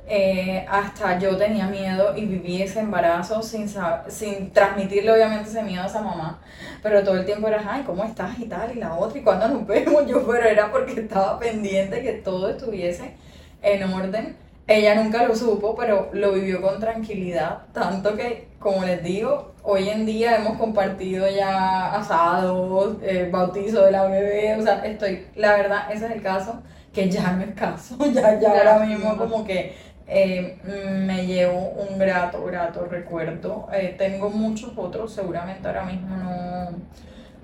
eh, 0.07 0.67
hasta 0.69 1.19
yo 1.19 1.37
tenía 1.37 1.67
miedo 1.67 2.15
y 2.17 2.27
viví 2.27 2.61
ese 2.61 2.81
embarazo 2.81 3.43
sin, 3.43 3.69
sin 4.09 4.51
transmitirle 4.53 5.13
obviamente 5.13 5.49
ese 5.49 5.63
miedo 5.63 5.83
a 5.83 5.87
esa 5.87 6.03
mamá. 6.03 6.41
Pero 6.83 7.03
todo 7.03 7.17
el 7.17 7.25
tiempo 7.25 7.49
era, 7.49 7.63
ay, 7.67 7.83
¿cómo 7.85 8.05
estás? 8.05 8.39
Y 8.39 8.45
tal, 8.47 8.77
y 8.77 8.81
la 8.81 8.95
otra, 8.95 9.19
y 9.19 9.23
cuando 9.23 9.49
nos 9.49 9.67
vemos 9.67 10.07
yo, 10.07 10.27
pero 10.27 10.47
era 10.47 10.71
porque 10.71 11.01
estaba 11.01 11.39
pendiente 11.39 12.03
que 12.03 12.13
todo 12.13 12.51
estuviese 12.51 13.15
en 13.63 13.83
orden. 13.85 14.37
Ella 14.67 14.95
nunca 14.95 15.27
lo 15.27 15.37
supo, 15.37 15.75
pero 15.75 16.09
lo 16.13 16.33
vivió 16.33 16.63
con 16.63 16.81
tranquilidad, 16.81 17.65
tanto 17.75 18.17
que, 18.17 18.49
como 18.59 18.83
les 18.85 19.03
digo, 19.03 19.53
hoy 19.63 19.91
en 19.91 20.07
día 20.07 20.37
hemos 20.37 20.57
compartido 20.57 21.29
ya 21.29 21.95
asados, 21.95 22.97
eh, 23.03 23.29
bautizo 23.31 23.85
de 23.85 23.93
la 23.93 24.07
bebé, 24.07 24.57
o 24.57 24.63
sea, 24.63 24.83
estoy, 24.87 25.27
la 25.37 25.57
verdad, 25.57 25.93
ese 25.93 26.07
es 26.07 26.13
el 26.13 26.23
caso, 26.23 26.63
que 26.95 27.11
ya 27.11 27.33
no 27.33 27.43
es 27.43 27.55
caso, 27.55 27.99
ya, 28.13 28.41
ya 28.41 28.51
ahora 28.51 28.87
mismo 28.87 29.19
como 29.19 29.45
que 29.45 29.75
eh, 30.07 30.59
me 31.07 31.27
llevo 31.27 31.71
un 31.71 31.99
grato, 31.99 32.45
grato 32.45 32.87
recuerdo. 32.87 33.69
Eh, 33.73 33.95
tengo 33.97 34.31
muchos 34.31 34.73
otros, 34.77 35.13
seguramente 35.13 35.67
ahora 35.67 35.85
mismo 35.85 36.17
no 36.17 36.71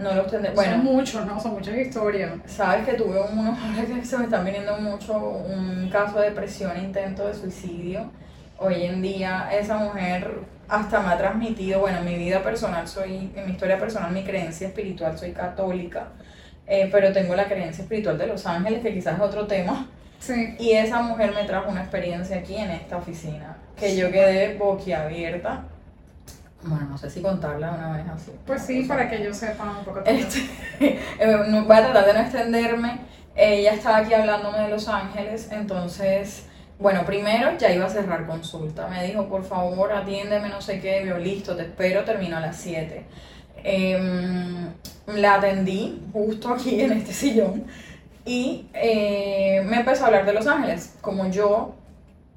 no 0.00 0.14
los 0.14 0.26
tendré. 0.28 0.52
Bueno, 0.52 0.76
son 0.76 0.84
muchos, 0.84 1.26
¿no? 1.26 1.40
Son 1.40 1.52
muchas 1.52 1.76
historias. 1.76 2.32
Sabes 2.46 2.86
que 2.86 2.94
tuve 2.94 3.20
unos, 3.20 3.58
que 3.76 4.04
se 4.04 4.18
me 4.18 4.24
están 4.24 4.44
viniendo 4.44 4.76
mucho, 4.78 5.18
un 5.18 5.88
caso 5.90 6.20
de 6.20 6.30
depresión, 6.30 6.72
intento 6.82 7.26
de 7.26 7.34
suicidio. 7.34 8.10
Hoy 8.58 8.84
en 8.84 9.00
día 9.00 9.48
esa 9.52 9.76
mujer 9.76 10.40
hasta 10.68 11.00
me 11.00 11.08
ha 11.08 11.18
transmitido, 11.18 11.80
bueno, 11.80 11.98
en 11.98 12.04
mi 12.04 12.16
vida 12.16 12.42
personal 12.42 12.86
soy, 12.86 13.32
en 13.34 13.46
mi 13.46 13.52
historia 13.52 13.78
personal, 13.78 14.12
mi 14.12 14.22
creencia 14.22 14.68
espiritual, 14.68 15.18
soy 15.18 15.32
católica, 15.32 16.08
eh, 16.66 16.88
pero 16.92 17.12
tengo 17.12 17.34
la 17.34 17.46
creencia 17.46 17.82
espiritual 17.82 18.18
de 18.18 18.26
los 18.26 18.46
ángeles, 18.46 18.82
que 18.82 18.94
quizás 18.94 19.16
es 19.16 19.20
otro 19.20 19.46
tema. 19.46 19.88
Sí. 20.20 20.54
Y 20.58 20.72
esa 20.72 21.02
mujer 21.02 21.34
me 21.34 21.44
trajo 21.44 21.70
una 21.70 21.80
experiencia 21.80 22.36
aquí 22.36 22.54
en 22.56 22.70
esta 22.70 22.96
oficina, 22.96 23.56
que 23.76 23.96
yo 23.96 24.12
quedé 24.12 24.56
boquiabierta 24.56 25.64
bueno, 26.62 26.86
no 26.90 26.98
sé 26.98 27.08
si 27.08 27.22
contarla 27.22 27.72
una 27.72 27.96
vez 27.96 28.06
así. 28.08 28.32
Pues 28.46 28.62
sí, 28.62 28.82
para 28.82 29.08
que 29.08 29.22
yo 29.22 29.32
sepa 29.32 29.64
un 29.78 29.84
poco. 29.84 30.02
Este, 30.04 30.40
eh, 30.80 31.62
voy 31.66 31.76
a 31.76 31.82
tratar 31.82 32.06
de 32.06 32.12
no 32.12 32.20
extenderme. 32.20 33.00
Ella 33.34 33.72
estaba 33.72 33.98
aquí 33.98 34.12
hablándome 34.12 34.58
de 34.58 34.68
Los 34.68 34.88
Ángeles, 34.88 35.48
entonces, 35.50 36.46
bueno, 36.78 37.06
primero 37.06 37.56
ya 37.56 37.72
iba 37.72 37.86
a 37.86 37.88
cerrar 37.88 38.26
consulta. 38.26 38.88
Me 38.88 39.04
dijo, 39.04 39.26
por 39.28 39.44
favor, 39.44 39.92
atiéndeme, 39.92 40.48
no 40.50 40.60
sé 40.60 40.80
qué. 40.80 41.04
Yo, 41.06 41.16
listo, 41.16 41.56
te 41.56 41.62
espero, 41.62 42.04
termino 42.04 42.36
a 42.36 42.40
las 42.40 42.56
7. 42.56 43.04
Em, 43.62 44.68
la 45.06 45.34
atendí 45.34 46.02
justo 46.12 46.52
aquí 46.52 46.80
en 46.80 46.92
este 46.92 47.12
sillón 47.12 47.64
y 48.24 48.68
eh, 48.74 49.62
me 49.66 49.78
empezó 49.78 50.04
a 50.04 50.06
hablar 50.08 50.26
de 50.26 50.32
Los 50.32 50.46
Ángeles. 50.46 50.94
Como 51.00 51.28
yo 51.30 51.74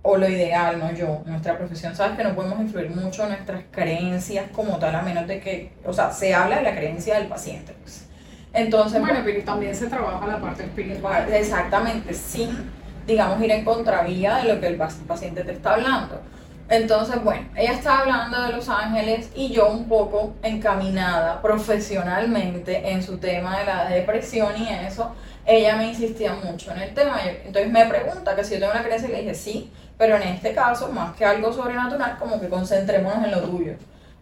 o 0.02 0.18
lo 0.18 0.28
ideal, 0.28 0.80
no 0.80 0.92
yo, 0.92 1.22
nuestra 1.26 1.58
profesión, 1.58 1.96
sabes 1.96 2.18
que 2.18 2.24
no 2.24 2.36
podemos 2.36 2.60
influir 2.60 2.90
mucho 2.90 3.24
en 3.24 3.30
nuestras 3.30 3.64
creencias 3.72 4.46
como 4.52 4.78
tal, 4.78 4.94
a 4.96 5.02
menos 5.02 5.26
de 5.28 5.40
que, 5.40 5.72
o 5.86 5.94
sea, 5.94 6.12
se 6.12 6.34
habla 6.34 6.58
de 6.58 6.64
la 6.64 6.76
creencia 6.76 7.18
del 7.18 7.28
paciente. 7.28 7.74
Pues. 7.82 8.06
Entonces, 8.52 9.00
bueno, 9.00 9.20
pero 9.24 9.44
también 9.44 9.74
se 9.74 9.88
trabaja 9.88 10.28
la 10.28 10.40
parte 10.40 10.64
espiritual. 10.64 11.32
Exactamente, 11.32 12.14
sin, 12.14 12.70
digamos, 13.08 13.42
ir 13.42 13.52
en 13.52 13.64
contravía 13.64 14.38
de 14.38 14.54
lo 14.54 14.60
que 14.60 14.68
el 14.68 14.76
paciente 14.76 15.44
te 15.44 15.54
está 15.54 15.76
hablando. 15.76 16.22
Entonces, 16.70 17.24
bueno, 17.24 17.48
ella 17.56 17.74
está 17.74 18.00
hablando 18.00 18.42
de 18.42 18.52
Los 18.52 18.70
Ángeles 18.70 19.30
y 19.36 19.50
yo 19.50 19.70
un 19.70 19.88
poco 19.88 20.34
encaminada 20.44 21.42
profesionalmente 21.42 22.92
en 22.92 23.04
su 23.04 23.18
tema 23.18 23.60
de 23.60 23.66
la 23.66 23.86
depresión 23.90 24.54
y 24.58 24.70
eso, 24.70 25.14
ella 25.46 25.76
me 25.76 25.88
insistía 25.90 26.34
mucho 26.34 26.72
en 26.72 26.82
el 26.82 26.94
tema. 26.94 27.20
Entonces 27.46 27.72
me 27.72 27.86
pregunta 27.86 28.36
que 28.36 28.44
si 28.44 28.54
yo 28.54 28.60
tengo 28.60 28.74
una 28.74 28.84
creencia 28.84 29.10
y 29.10 29.12
le 29.12 29.20
dije 29.22 29.36
sí, 29.36 29.72
pero 29.98 30.16
en 30.16 30.24
este 30.24 30.54
caso, 30.54 30.92
más 30.92 31.16
que 31.16 31.26
algo 31.26 31.52
sobrenatural, 31.52 32.18
como 32.18 32.40
que 32.40 32.50
concentrémonos 32.50 33.24
en 33.24 33.32
lo 33.32 33.42
tuyo. 33.42 33.74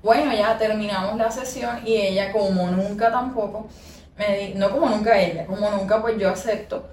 Bueno, 0.03 0.33
ya 0.33 0.57
terminamos 0.57 1.17
la 1.17 1.29
sesión 1.31 1.79
y 1.85 1.95
ella, 1.95 2.31
como 2.31 2.67
nunca 2.71 3.11
tampoco, 3.11 3.67
me 4.17 4.37
di, 4.37 4.53
no 4.55 4.69
como 4.71 4.89
nunca 4.89 5.19
ella, 5.19 5.45
como 5.45 5.69
nunca 5.69 6.01
pues 6.01 6.17
yo 6.17 6.29
acepto, 6.29 6.89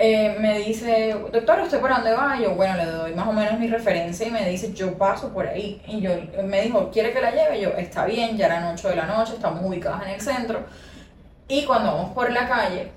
eh, 0.00 0.36
me 0.38 0.60
dice, 0.60 1.16
doctor, 1.32 1.60
¿usted 1.60 1.80
por 1.80 1.90
dónde 1.90 2.12
va? 2.12 2.36
Y 2.38 2.44
yo, 2.44 2.54
bueno, 2.54 2.76
le 2.76 2.84
doy 2.84 3.14
más 3.14 3.26
o 3.26 3.32
menos 3.32 3.58
mi 3.58 3.66
referencia 3.66 4.28
y 4.28 4.30
me 4.30 4.48
dice, 4.48 4.72
yo 4.72 4.96
paso 4.96 5.32
por 5.32 5.46
ahí. 5.48 5.82
Y 5.88 6.00
yo, 6.00 6.10
me 6.44 6.62
dijo, 6.62 6.90
¿quiere 6.92 7.12
que 7.12 7.20
la 7.20 7.32
lleve? 7.32 7.60
yo, 7.60 7.70
está 7.70 8.04
bien, 8.04 8.36
ya 8.36 8.46
eran 8.46 8.64
8 8.74 8.90
de 8.90 8.96
la 8.96 9.06
noche, 9.06 9.34
estamos 9.34 9.64
ubicadas 9.64 10.04
en 10.04 10.10
el 10.10 10.20
centro. 10.20 10.66
Y 11.48 11.64
cuando 11.64 11.92
vamos 11.92 12.12
por 12.12 12.30
la 12.30 12.46
calle, 12.46 12.92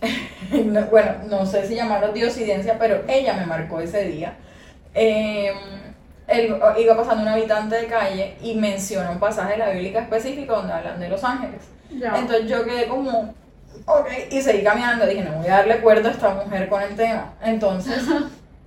bueno, 0.90 1.12
no 1.28 1.46
sé 1.46 1.66
si 1.66 1.74
llamarlo 1.74 2.12
diosidencia, 2.12 2.78
pero 2.78 3.02
ella 3.08 3.34
me 3.34 3.46
marcó 3.46 3.80
ese 3.80 4.04
día. 4.04 4.34
Eh, 4.94 5.52
él 6.28 6.56
iba 6.78 6.96
pasando 6.96 7.22
un 7.22 7.28
habitante 7.28 7.76
de 7.76 7.86
calle 7.86 8.36
y 8.42 8.54
menciona 8.56 9.10
un 9.10 9.20
pasaje 9.20 9.52
de 9.52 9.58
la 9.58 9.70
Biblia 9.70 10.00
específico 10.00 10.56
donde 10.56 10.72
hablan 10.72 10.98
de 10.98 11.08
los 11.08 11.22
ángeles. 11.22 11.62
Entonces 11.90 12.48
yo 12.48 12.64
quedé 12.64 12.88
como, 12.88 13.34
ok, 13.86 14.08
y 14.30 14.42
seguí 14.42 14.64
caminando, 14.64 15.06
dije, 15.06 15.22
no 15.22 15.38
voy 15.38 15.46
a 15.46 15.58
darle 15.58 15.80
cuerda 15.80 16.08
a 16.08 16.12
esta 16.12 16.30
mujer 16.30 16.68
con 16.68 16.82
el 16.82 16.96
tema. 16.96 17.34
Entonces, 17.42 18.02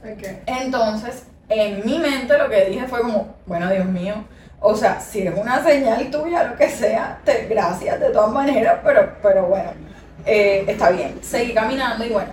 entonces, 0.45 1.25
en 1.49 1.85
mi 1.85 1.99
mente 1.99 2.37
lo 2.37 2.49
que 2.49 2.65
dije 2.65 2.87
fue 2.87 3.01
como, 3.01 3.35
bueno, 3.45 3.69
Dios 3.69 3.85
mío, 3.85 4.23
o 4.61 4.75
sea, 4.75 4.99
si 4.99 5.27
es 5.27 5.37
una 5.37 5.63
señal 5.63 6.09
tuya, 6.09 6.43
lo 6.43 6.55
que 6.55 6.69
sea, 6.69 7.19
te, 7.23 7.47
gracias 7.47 7.99
de 7.99 8.09
todas 8.09 8.31
maneras, 8.31 8.79
pero, 8.83 9.13
pero 9.21 9.43
bueno, 9.47 9.71
eh, 10.25 10.65
está 10.67 10.91
bien. 10.91 11.19
Seguí 11.21 11.53
caminando 11.53 12.05
y 12.05 12.09
bueno, 12.09 12.31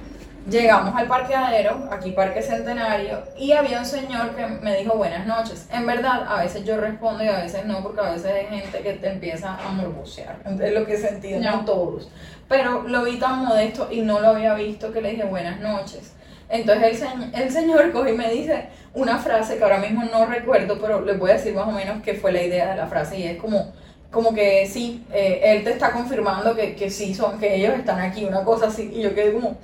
Llegamos 0.48 0.94
al 0.94 1.08
parqueadero, 1.08 1.88
aquí 1.90 2.12
Parque 2.12 2.40
Centenario, 2.40 3.20
y 3.36 3.50
había 3.50 3.80
un 3.80 3.84
señor 3.84 4.30
que 4.36 4.46
me 4.46 4.76
dijo 4.76 4.94
buenas 4.94 5.26
noches. 5.26 5.66
En 5.72 5.84
verdad, 5.86 6.24
a 6.28 6.40
veces 6.40 6.64
yo 6.64 6.76
respondo 6.76 7.24
y 7.24 7.26
a 7.26 7.38
veces 7.38 7.64
no, 7.64 7.82
porque 7.82 8.00
a 8.00 8.12
veces 8.12 8.26
hay 8.26 8.60
gente 8.60 8.78
que 8.78 8.92
te 8.92 9.08
empieza 9.08 9.56
a 9.56 9.72
morbosear. 9.72 10.36
Es 10.62 10.72
lo 10.72 10.86
que 10.86 10.94
he 10.94 10.98
sentido, 10.98 11.40
no 11.40 11.64
todos. 11.64 12.08
Pero 12.48 12.84
lo 12.86 13.02
vi 13.02 13.18
tan 13.18 13.44
modesto 13.44 13.88
y 13.90 14.02
no 14.02 14.20
lo 14.20 14.28
había 14.28 14.54
visto 14.54 14.92
que 14.92 15.00
le 15.00 15.10
dije 15.10 15.24
buenas 15.24 15.58
noches. 15.58 16.12
Entonces 16.48 17.02
el, 17.02 17.42
el 17.42 17.50
señor 17.50 17.90
coge 17.92 18.12
y 18.12 18.16
me 18.16 18.30
dice 18.30 18.68
una 18.94 19.18
frase 19.18 19.56
que 19.58 19.64
ahora 19.64 19.78
mismo 19.78 20.04
no 20.04 20.26
recuerdo, 20.26 20.78
pero 20.80 21.00
les 21.00 21.18
voy 21.18 21.30
a 21.30 21.34
decir 21.34 21.54
más 21.54 21.66
o 21.66 21.72
menos 21.72 22.04
qué 22.04 22.14
fue 22.14 22.30
la 22.30 22.42
idea 22.42 22.70
de 22.70 22.76
la 22.76 22.86
frase 22.86 23.18
y 23.18 23.24
es 23.24 23.36
como, 23.36 23.72
como 24.16 24.34
que 24.34 24.66
sí, 24.66 25.04
eh, 25.12 25.40
él 25.44 25.62
te 25.62 25.70
está 25.70 25.92
confirmando 25.92 26.56
que, 26.56 26.74
que 26.74 26.90
sí 26.90 27.14
son, 27.14 27.38
que 27.38 27.54
ellos 27.54 27.74
están 27.74 28.00
aquí, 28.00 28.24
una 28.24 28.42
cosa 28.42 28.66
así, 28.66 28.90
y 28.92 29.02
yo 29.02 29.14
quedé 29.14 29.32
como 29.32 29.58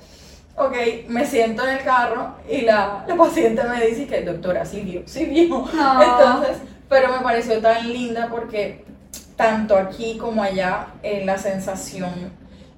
Ok, 0.55 0.75
me 1.07 1.25
siento 1.25 1.67
en 1.67 1.77
el 1.77 1.83
carro 1.83 2.35
y 2.47 2.61
la, 2.61 3.03
la 3.07 3.15
paciente 3.15 3.63
me 3.63 3.83
dice 3.87 4.05
que 4.05 4.21
doctora, 4.21 4.63
sí 4.63 4.81
vio, 4.81 5.01
sí 5.07 5.25
vio. 5.25 5.65
Entonces, 5.67 6.57
pero 6.87 7.11
me 7.11 7.21
pareció 7.23 7.59
tan 7.59 7.91
linda 7.91 8.27
porque 8.29 8.85
tanto 9.35 9.75
aquí 9.75 10.15
como 10.19 10.43
allá 10.43 10.89
eh, 11.01 11.23
la 11.25 11.39
sensación, 11.39 12.31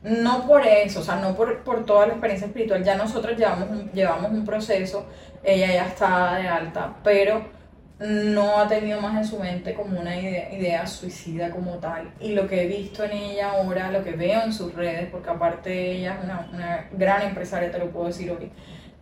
no 0.03 0.47
por 0.47 0.65
eso, 0.65 1.01
o 1.01 1.03
sea, 1.03 1.17
no 1.17 1.35
por, 1.35 1.63
por 1.63 1.85
toda 1.85 2.07
la 2.07 2.13
experiencia 2.13 2.47
espiritual, 2.47 2.81
ya 2.81 2.95
nosotros 2.95 3.37
llevamos 3.37 3.69
un, 3.69 3.91
llevamos 3.91 4.31
un 4.31 4.45
proceso, 4.45 5.05
ella 5.43 5.67
ya 5.73 5.87
está 5.87 6.35
de 6.35 6.47
alta, 6.47 6.93
pero 7.03 7.41
no 7.99 8.59
ha 8.59 8.67
tenido 8.67 8.99
más 8.99 9.15
en 9.15 9.25
su 9.25 9.39
mente 9.39 9.73
como 9.73 9.99
una 9.99 10.17
idea, 10.17 10.85
suicida 10.85 11.49
como 11.49 11.75
tal. 11.75 12.11
Y 12.19 12.33
lo 12.33 12.47
que 12.47 12.63
he 12.63 12.67
visto 12.67 13.03
en 13.03 13.11
ella 13.13 13.51
ahora, 13.51 13.91
lo 13.91 14.03
que 14.03 14.11
veo 14.11 14.43
en 14.43 14.51
sus 14.51 14.73
redes, 14.73 15.09
porque 15.09 15.29
aparte 15.29 15.91
ella 15.91 16.15
es 16.15 16.23
una, 16.25 16.49
una 16.53 16.87
gran 16.91 17.21
empresaria, 17.21 17.71
te 17.71 17.79
lo 17.79 17.91
puedo 17.91 18.07
decir 18.07 18.31
hoy, 18.31 18.51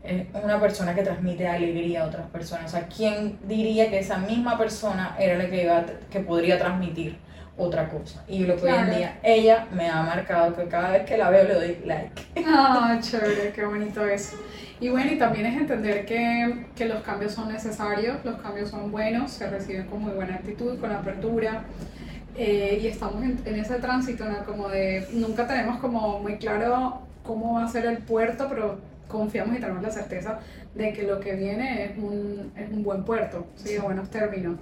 es 0.03 0.27
una 0.43 0.59
persona 0.59 0.93
que 0.93 1.01
transmite 1.01 1.47
alegría 1.47 2.03
a 2.03 2.07
otras 2.07 2.29
personas. 2.29 2.65
O 2.65 2.77
sea, 2.77 2.87
¿quién 2.87 3.39
diría 3.47 3.89
que 3.89 3.99
esa 3.99 4.17
misma 4.17 4.57
persona 4.57 5.15
era 5.17 5.37
la 5.37 5.49
que, 5.49 5.63
iba 5.63 5.85
que 6.11 6.19
podría 6.19 6.59
transmitir 6.59 7.17
otra 7.57 7.89
cosa? 7.89 8.23
Y 8.27 8.45
lo 8.45 8.55
que 8.55 8.63
hoy 8.63 8.71
en 8.71 8.95
día 8.95 9.19
ella 9.23 9.67
me 9.73 9.89
ha 9.89 10.01
marcado 10.03 10.55
que 10.55 10.65
cada 10.65 10.91
vez 10.91 11.05
que 11.05 11.17
la 11.17 11.29
veo 11.29 11.47
le 11.47 11.53
doy 11.53 11.77
like. 11.85 12.21
Ah, 12.45 12.97
chévere, 13.01 13.51
qué 13.53 13.65
bonito 13.65 14.05
eso. 14.05 14.37
Y 14.79 14.89
bueno, 14.89 15.11
y 15.11 15.17
también 15.17 15.45
es 15.45 15.55
entender 15.55 16.05
que, 16.05 16.65
que, 16.75 16.85
los 16.85 17.01
cambios 17.03 17.31
son 17.31 17.51
necesarios, 17.51 18.17
los 18.25 18.41
cambios 18.41 18.69
son 18.69 18.91
buenos, 18.91 19.31
se 19.31 19.49
reciben 19.49 19.85
con 19.85 20.01
muy 20.01 20.11
buena 20.11 20.35
actitud, 20.35 20.77
con 20.79 20.91
apertura. 20.91 21.63
Eh, 22.35 22.79
y 22.81 22.87
estamos 22.87 23.23
en, 23.23 23.39
en, 23.45 23.55
ese 23.59 23.75
tránsito, 23.75 24.25
¿no? 24.25 24.43
Como 24.43 24.67
de, 24.67 25.07
nunca 25.13 25.47
tenemos 25.47 25.79
como 25.79 26.19
muy 26.19 26.37
claro 26.37 27.01
cómo 27.23 27.53
va 27.53 27.65
a 27.65 27.67
ser 27.67 27.85
el 27.85 27.99
puerto, 27.99 28.47
pero 28.49 28.79
confiamos 29.07 29.55
y 29.55 29.59
tenemos 29.59 29.83
la 29.83 29.91
certeza 29.91 30.39
de 30.75 30.91
que 30.91 31.03
lo 31.03 31.19
que 31.19 31.35
viene 31.35 31.85
es 31.85 31.97
un, 31.97 32.51
es 32.57 32.69
un 32.69 32.83
buen 32.83 33.03
puerto, 33.03 33.45
¿sí? 33.55 33.77
a 33.77 33.83
buenos 33.83 34.09
términos. 34.09 34.57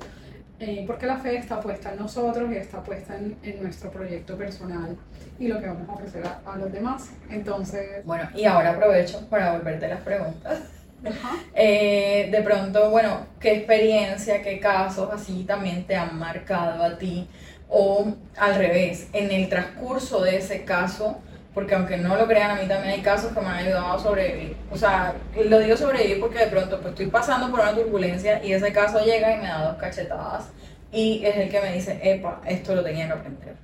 Eh, 0.63 0.83
porque 0.85 1.07
la 1.07 1.17
fe 1.17 1.37
está 1.37 1.59
puesta 1.59 1.91
en 1.91 1.97
nosotros 1.97 2.51
y 2.51 2.55
está 2.55 2.83
puesta 2.83 3.17
en, 3.17 3.35
en 3.41 3.63
nuestro 3.63 3.89
proyecto 3.89 4.37
personal 4.37 4.95
y 5.39 5.47
lo 5.47 5.59
que 5.59 5.65
vamos 5.65 5.89
a 5.89 5.93
ofrecer 5.93 6.23
a, 6.45 6.55
los 6.55 6.71
demás. 6.71 7.09
Entonces... 7.31 8.05
Bueno, 8.05 8.29
y 8.35 8.45
ahora 8.45 8.69
aprovecho 8.69 9.27
para 9.27 9.53
volverte 9.53 9.87
las 9.87 10.01
preguntas. 10.01 10.59
Eh, 11.55 12.29
de 12.31 12.43
pronto, 12.43 12.91
bueno, 12.91 13.25
¿qué 13.39 13.55
experiencia, 13.55 14.43
qué 14.43 14.59
casos 14.59 15.09
así 15.11 15.45
también 15.45 15.87
te 15.87 15.95
han 15.95 16.19
marcado 16.19 16.83
a 16.83 16.95
ti? 16.99 17.27
O 17.69 18.05
al 18.37 18.53
revés, 18.53 19.07
en 19.11 19.31
el 19.31 19.49
transcurso 19.49 20.21
de 20.21 20.37
ese 20.37 20.63
caso, 20.63 21.19
porque 21.53 21.75
aunque 21.75 21.97
no 21.97 22.15
lo 22.15 22.27
crean, 22.27 22.51
a 22.51 22.61
mí 22.61 22.67
también 22.67 22.95
hay 22.95 23.01
casos 23.01 23.33
que 23.33 23.41
me 23.41 23.47
han 23.47 23.57
ayudado 23.57 23.93
a 23.93 23.99
sobrevivir. 23.99 24.55
O 24.71 24.77
sea, 24.77 25.13
lo 25.35 25.59
digo 25.59 25.75
sobrevivir 25.75 26.19
porque 26.19 26.39
de 26.39 26.47
pronto 26.47 26.79
pues, 26.79 26.91
estoy 26.91 27.07
pasando 27.07 27.51
por 27.51 27.59
una 27.59 27.73
turbulencia 27.73 28.43
y 28.43 28.53
ese 28.53 28.71
caso 28.71 29.03
llega 29.03 29.35
y 29.35 29.37
me 29.37 29.47
da 29.47 29.67
dos 29.67 29.77
cachetadas 29.77 30.51
y 30.91 31.23
es 31.25 31.35
el 31.35 31.49
que 31.49 31.61
me 31.61 31.73
dice, 31.73 31.99
epa, 32.01 32.41
esto 32.45 32.75
lo 32.75 32.83
tenía 32.83 33.07
que 33.07 33.13
aprender. 33.13 33.55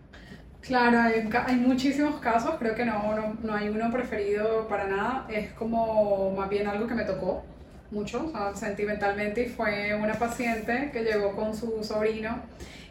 Claro, 0.62 1.00
hay, 1.00 1.29
hay 1.46 1.56
muchísimos 1.56 2.20
casos, 2.20 2.56
creo 2.60 2.75
que 2.75 2.84
no, 2.84 3.15
no, 3.15 3.38
no, 3.41 3.56
hay 3.56 3.70
uno 3.70 3.89
preferido 3.89 4.67
para 4.67 4.86
nada, 4.88 5.25
es 5.29 5.51
como 5.53 6.32
más 6.32 6.50
bien 6.50 6.67
algo 6.67 6.88
que 6.88 6.94
me 6.94 7.06
tocó, 7.06 7.46
mucho, 7.91 8.25
o 8.25 8.32
sea, 8.32 8.56
sentimentalmente, 8.56 9.44
y 9.44 9.46
fue 9.48 9.94
una 9.96 10.13
paciente 10.13 10.89
que 10.91 11.03
llegó 11.03 11.36
con 11.36 11.56
su 11.56 11.84
sobrino. 11.84 12.41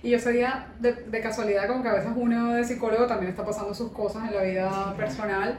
Y 0.02 0.10
yo 0.10 0.18
ese 0.18 0.32
de, 0.80 0.92
de 0.92 1.20
casualidad, 1.20 1.66
como 1.66 1.82
que 1.82 1.88
a 1.88 1.94
veces 1.94 2.10
uno 2.14 2.54
de 2.54 2.64
psicólogo 2.64 3.06
también 3.06 3.30
está 3.30 3.44
pasando 3.44 3.74
sus 3.74 3.90
cosas 3.92 4.28
en 4.28 4.36
la 4.36 4.42
vida 4.42 4.94
personal. 4.96 5.58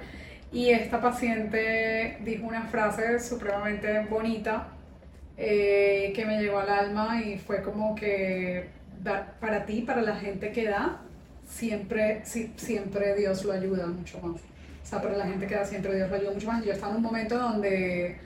Y 0.52 0.70
esta 0.70 1.02
paciente 1.02 2.18
dijo 2.22 2.48
una 2.48 2.64
frase 2.68 3.20
supremamente 3.20 4.06
bonita 4.10 4.70
eh, 5.36 6.14
que 6.16 6.26
me 6.26 6.42
llegó 6.42 6.60
al 6.60 6.70
alma 6.70 7.22
y 7.22 7.38
fue 7.38 7.62
como 7.62 7.94
que 7.96 8.70
para 9.40 9.66
ti, 9.66 9.82
para 9.82 10.02
la 10.02 10.16
gente 10.16 10.52
que 10.52 10.66
da, 10.66 11.02
siempre, 11.48 12.24
siempre 12.26 13.16
Dios 13.16 13.44
lo 13.44 13.54
ayuda 13.54 13.88
mucho 13.88 14.20
más. 14.20 14.42
O 14.42 14.90
sea, 14.90 15.02
para 15.02 15.18
la 15.18 15.26
gente 15.26 15.46
que 15.48 15.56
da 15.56 15.66
siempre 15.66 15.96
Dios 15.96 16.10
lo 16.10 16.16
ayuda 16.16 16.32
mucho 16.32 16.48
más. 16.48 16.66
Yo 16.66 16.72
estaba 16.72 16.92
en 16.92 16.98
un 16.98 17.04
momento 17.04 17.38
donde 17.38 18.18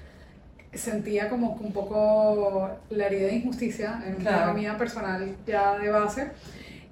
sentía 0.73 1.29
como 1.29 1.53
un 1.53 1.73
poco 1.73 2.69
la 2.89 3.07
herida 3.07 3.27
de 3.27 3.35
injusticia 3.35 4.01
en 4.05 4.15
claro. 4.15 4.53
mía 4.53 4.77
personal 4.77 5.35
ya 5.45 5.77
de 5.77 5.89
base. 5.89 6.31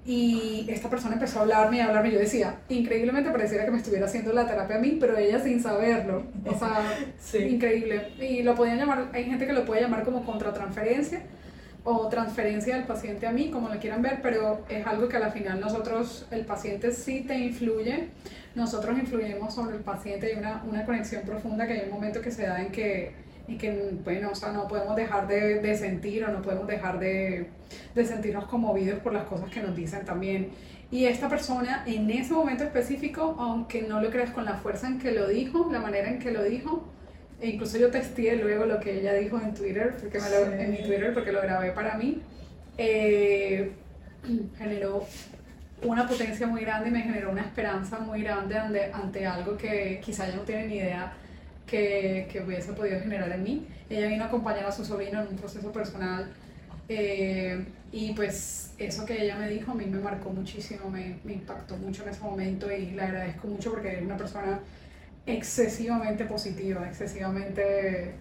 Y 0.04 0.66
esta 0.68 0.88
persona 0.88 1.14
empezó 1.14 1.38
a 1.38 1.42
hablarme 1.42 1.76
y 1.76 1.80
a 1.80 1.86
hablarme. 1.86 2.10
Yo 2.10 2.18
decía, 2.18 2.56
increíblemente 2.68 3.30
pareciera 3.30 3.64
que 3.64 3.70
me 3.70 3.76
estuviera 3.78 4.06
haciendo 4.06 4.32
la 4.32 4.46
terapia 4.46 4.76
a 4.76 4.78
mí, 4.78 4.96
pero 4.98 5.16
ella 5.16 5.38
sin 5.38 5.62
saberlo. 5.62 6.24
O 6.46 6.58
sea, 6.58 6.98
increíble. 7.40 8.08
Y 8.18 8.42
lo 8.42 8.54
podían 8.54 8.78
llamar, 8.78 9.08
hay 9.12 9.24
gente 9.24 9.46
que 9.46 9.52
lo 9.52 9.64
puede 9.64 9.82
llamar 9.82 10.04
como 10.04 10.24
contratransferencia 10.24 11.22
o 11.84 12.08
transferencia 12.08 12.76
del 12.76 12.84
paciente 12.84 13.26
a 13.26 13.32
mí, 13.32 13.50
como 13.50 13.68
lo 13.68 13.78
quieran 13.78 14.02
ver, 14.02 14.20
pero 14.22 14.64
es 14.68 14.86
algo 14.86 15.08
que 15.08 15.16
a 15.16 15.20
la 15.20 15.30
final 15.30 15.60
nosotros, 15.60 16.26
el 16.30 16.44
paciente 16.44 16.92
sí 16.92 17.24
te 17.26 17.38
influye, 17.38 18.08
nosotros 18.54 18.98
influimos 18.98 19.54
sobre 19.54 19.76
el 19.76 19.82
paciente, 19.82 20.26
hay 20.26 20.38
una, 20.38 20.62
una 20.68 20.84
conexión 20.84 21.22
profunda 21.22 21.66
que 21.66 21.74
hay 21.74 21.80
un 21.86 21.90
momento 21.90 22.20
que 22.20 22.30
se 22.30 22.42
da 22.42 22.60
en 22.60 22.70
que, 22.70 23.14
y 23.50 23.58
que 23.58 23.90
bueno, 24.04 24.30
o 24.30 24.34
sea, 24.34 24.52
no 24.52 24.68
podemos 24.68 24.94
dejar 24.94 25.26
de, 25.26 25.60
de 25.60 25.76
sentir 25.76 26.24
o 26.24 26.28
no 26.28 26.40
podemos 26.40 26.68
dejar 26.68 27.00
de, 27.00 27.48
de 27.94 28.04
sentirnos 28.04 28.44
conmovidos 28.44 29.00
por 29.00 29.12
las 29.12 29.24
cosas 29.24 29.50
que 29.50 29.60
nos 29.60 29.74
dicen 29.74 30.04
también. 30.04 30.50
Y 30.92 31.06
esta 31.06 31.28
persona 31.28 31.82
en 31.86 32.08
ese 32.10 32.32
momento 32.32 32.62
específico, 32.62 33.36
aunque 33.38 33.82
no 33.82 34.00
lo 34.00 34.10
creas 34.10 34.30
con 34.30 34.44
la 34.44 34.54
fuerza 34.54 34.86
en 34.86 35.00
que 35.00 35.10
lo 35.10 35.28
dijo, 35.28 35.68
la 35.70 35.80
manera 35.80 36.08
en 36.08 36.20
que 36.20 36.30
lo 36.30 36.44
dijo, 36.44 36.84
e 37.40 37.50
incluso 37.50 37.76
yo 37.76 37.90
testé 37.90 38.36
luego 38.36 38.66
lo 38.66 38.78
que 38.78 39.00
ella 39.00 39.14
dijo 39.14 39.40
en 39.40 39.52
Twitter, 39.52 39.96
porque 40.00 40.20
me 40.20 40.30
lo, 40.30 40.52
en 40.52 40.70
mi 40.70 40.78
Twitter, 40.78 41.12
porque 41.12 41.32
lo 41.32 41.42
grabé 41.42 41.72
para 41.72 41.96
mí. 41.96 42.22
Eh, 42.78 43.72
generó 44.58 45.04
una 45.82 46.06
potencia 46.06 46.46
muy 46.46 46.60
grande 46.60 46.90
y 46.90 46.92
me 46.92 47.02
generó 47.02 47.30
una 47.32 47.42
esperanza 47.42 47.98
muy 47.98 48.22
grande 48.22 48.58
ante, 48.58 48.92
ante 48.92 49.26
algo 49.26 49.56
que 49.56 50.00
quizá 50.04 50.28
ella 50.28 50.36
no 50.36 50.42
tiene 50.42 50.66
ni 50.66 50.76
idea 50.76 51.12
que, 51.70 52.28
que, 52.30 52.40
hubiese 52.40 52.72
podido 52.72 52.98
generar 53.00 53.30
en 53.30 53.42
mí. 53.42 53.66
Ella 53.88 54.08
vino 54.08 54.24
a 54.24 54.26
acompañar 54.26 54.66
a 54.66 54.72
su 54.72 54.84
sobrino 54.84 55.22
en 55.22 55.28
un 55.28 55.36
proceso 55.36 55.70
personal 55.72 56.30
eh, 56.88 57.64
y 57.92 58.12
pues 58.14 58.74
eso 58.76 59.06
que 59.06 59.22
ella 59.22 59.36
me 59.36 59.48
dijo 59.48 59.70
a 59.70 59.74
mí 59.74 59.86
me 59.86 60.00
marcó 60.00 60.30
muchísimo, 60.30 60.90
me, 60.90 61.20
me 61.22 61.34
impactó 61.34 61.76
mucho 61.76 62.02
en 62.02 62.08
ese 62.08 62.20
momento 62.20 62.70
y 62.72 62.90
le 62.90 63.02
agradezco 63.02 63.46
mucho 63.46 63.70
porque 63.70 63.94
es 63.94 64.02
una 64.02 64.16
persona 64.16 64.58
excesivamente 65.24 66.24
positiva, 66.24 66.86
excesivamente... 66.88 68.16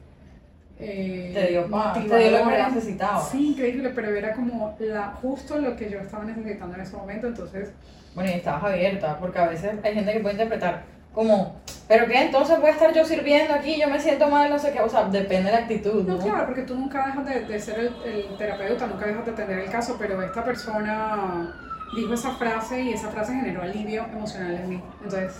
Eh, 0.81 1.31
te 1.33 1.47
dio 1.47 1.67
paz, 1.67 1.95
te 1.95 2.17
dio 2.17 2.31
lo 2.31 2.49
que 2.49 2.57
necesitaba. 2.57 3.21
Sí, 3.25 3.49
increíble, 3.49 3.89
pero 3.89 4.15
era 4.15 4.33
como 4.33 4.77
la, 4.79 5.07
justo 5.21 5.57
lo 5.57 5.75
que 5.75 5.89
yo 5.89 5.99
estaba 5.99 6.23
necesitando 6.23 6.75
en 6.75 6.81
ese 6.81 6.95
momento, 6.95 7.27
entonces... 7.27 7.71
Bueno, 8.13 8.29
y 8.29 8.33
estabas 8.35 8.65
abierta, 8.65 9.17
porque 9.19 9.39
a 9.39 9.47
veces 9.47 9.71
hay 9.83 9.95
gente 9.95 10.13
que 10.13 10.19
puede 10.19 10.35
interpretar 10.35 10.83
como, 11.11 11.59
¿pero 11.89 12.05
qué? 12.05 12.21
Entonces 12.21 12.57
voy 12.61 12.69
a 12.69 12.73
estar 12.73 12.93
yo 12.93 13.03
sirviendo 13.03 13.53
aquí, 13.53 13.77
yo 13.81 13.89
me 13.89 13.99
siento 13.99 14.29
mal, 14.29 14.49
no 14.49 14.59
sé 14.59 14.71
qué, 14.71 14.79
o 14.79 14.87
sea, 14.87 15.09
depende 15.09 15.49
de 15.49 15.57
la 15.57 15.63
actitud. 15.63 16.03
No, 16.07 16.19
claro, 16.19 16.45
porque 16.45 16.61
tú 16.61 16.75
nunca 16.75 17.07
dejas 17.07 17.25
de, 17.25 17.45
de 17.45 17.59
ser 17.59 17.79
el, 17.79 17.93
el, 18.05 18.37
terapeuta, 18.37 18.85
nunca 18.85 19.07
dejas 19.07 19.25
de 19.25 19.31
tener 19.31 19.59
el 19.59 19.71
caso, 19.71 19.97
pero 19.99 20.21
esta 20.21 20.43
persona 20.43 21.51
dijo 21.95 22.13
esa 22.13 22.31
frase 22.35 22.79
y 22.79 22.93
esa 22.93 23.09
frase 23.09 23.33
generó 23.33 23.63
alivio 23.63 24.05
emocional 24.05 24.53
en 24.53 24.69
mí. 24.69 24.83
Entonces, 25.03 25.33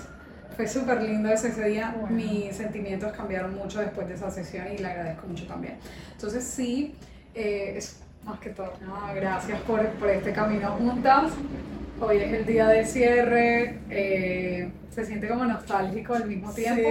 fue 0.56 0.68
súper 0.68 1.04
lindo 1.04 1.30
ese, 1.30 1.52
día. 1.64 1.96
Mis 2.10 2.56
sentimientos 2.56 3.14
cambiaron 3.14 3.56
mucho 3.56 3.80
después 3.80 4.08
de 4.08 4.16
esa 4.16 4.32
sesión 4.32 4.66
y 4.74 4.80
le 4.80 4.88
agradezco 4.88 5.28
mucho 5.28 5.46
también. 5.46 5.78
Entonces 6.14 6.44
sí, 6.44 6.96
eh, 7.36 7.76
es 7.78 8.02
más 8.26 8.40
que 8.40 8.50
todo, 8.50 8.74
gracias 9.16 9.62
por, 9.62 9.88
por, 9.92 10.10
este 10.10 10.34
camino 10.34 10.72
juntas. 10.72 11.32
Hoy 12.02 12.18
es 12.18 12.34
el 12.34 12.46
día 12.46 12.68
de 12.70 12.86
cierre, 12.86 13.80
eh, 13.90 14.72
se 14.90 15.06
siente 15.06 15.28
como 15.28 15.44
nostálgico 15.46 16.14
al 16.14 16.28
mismo 16.28 16.52
tiempo, 16.54 16.90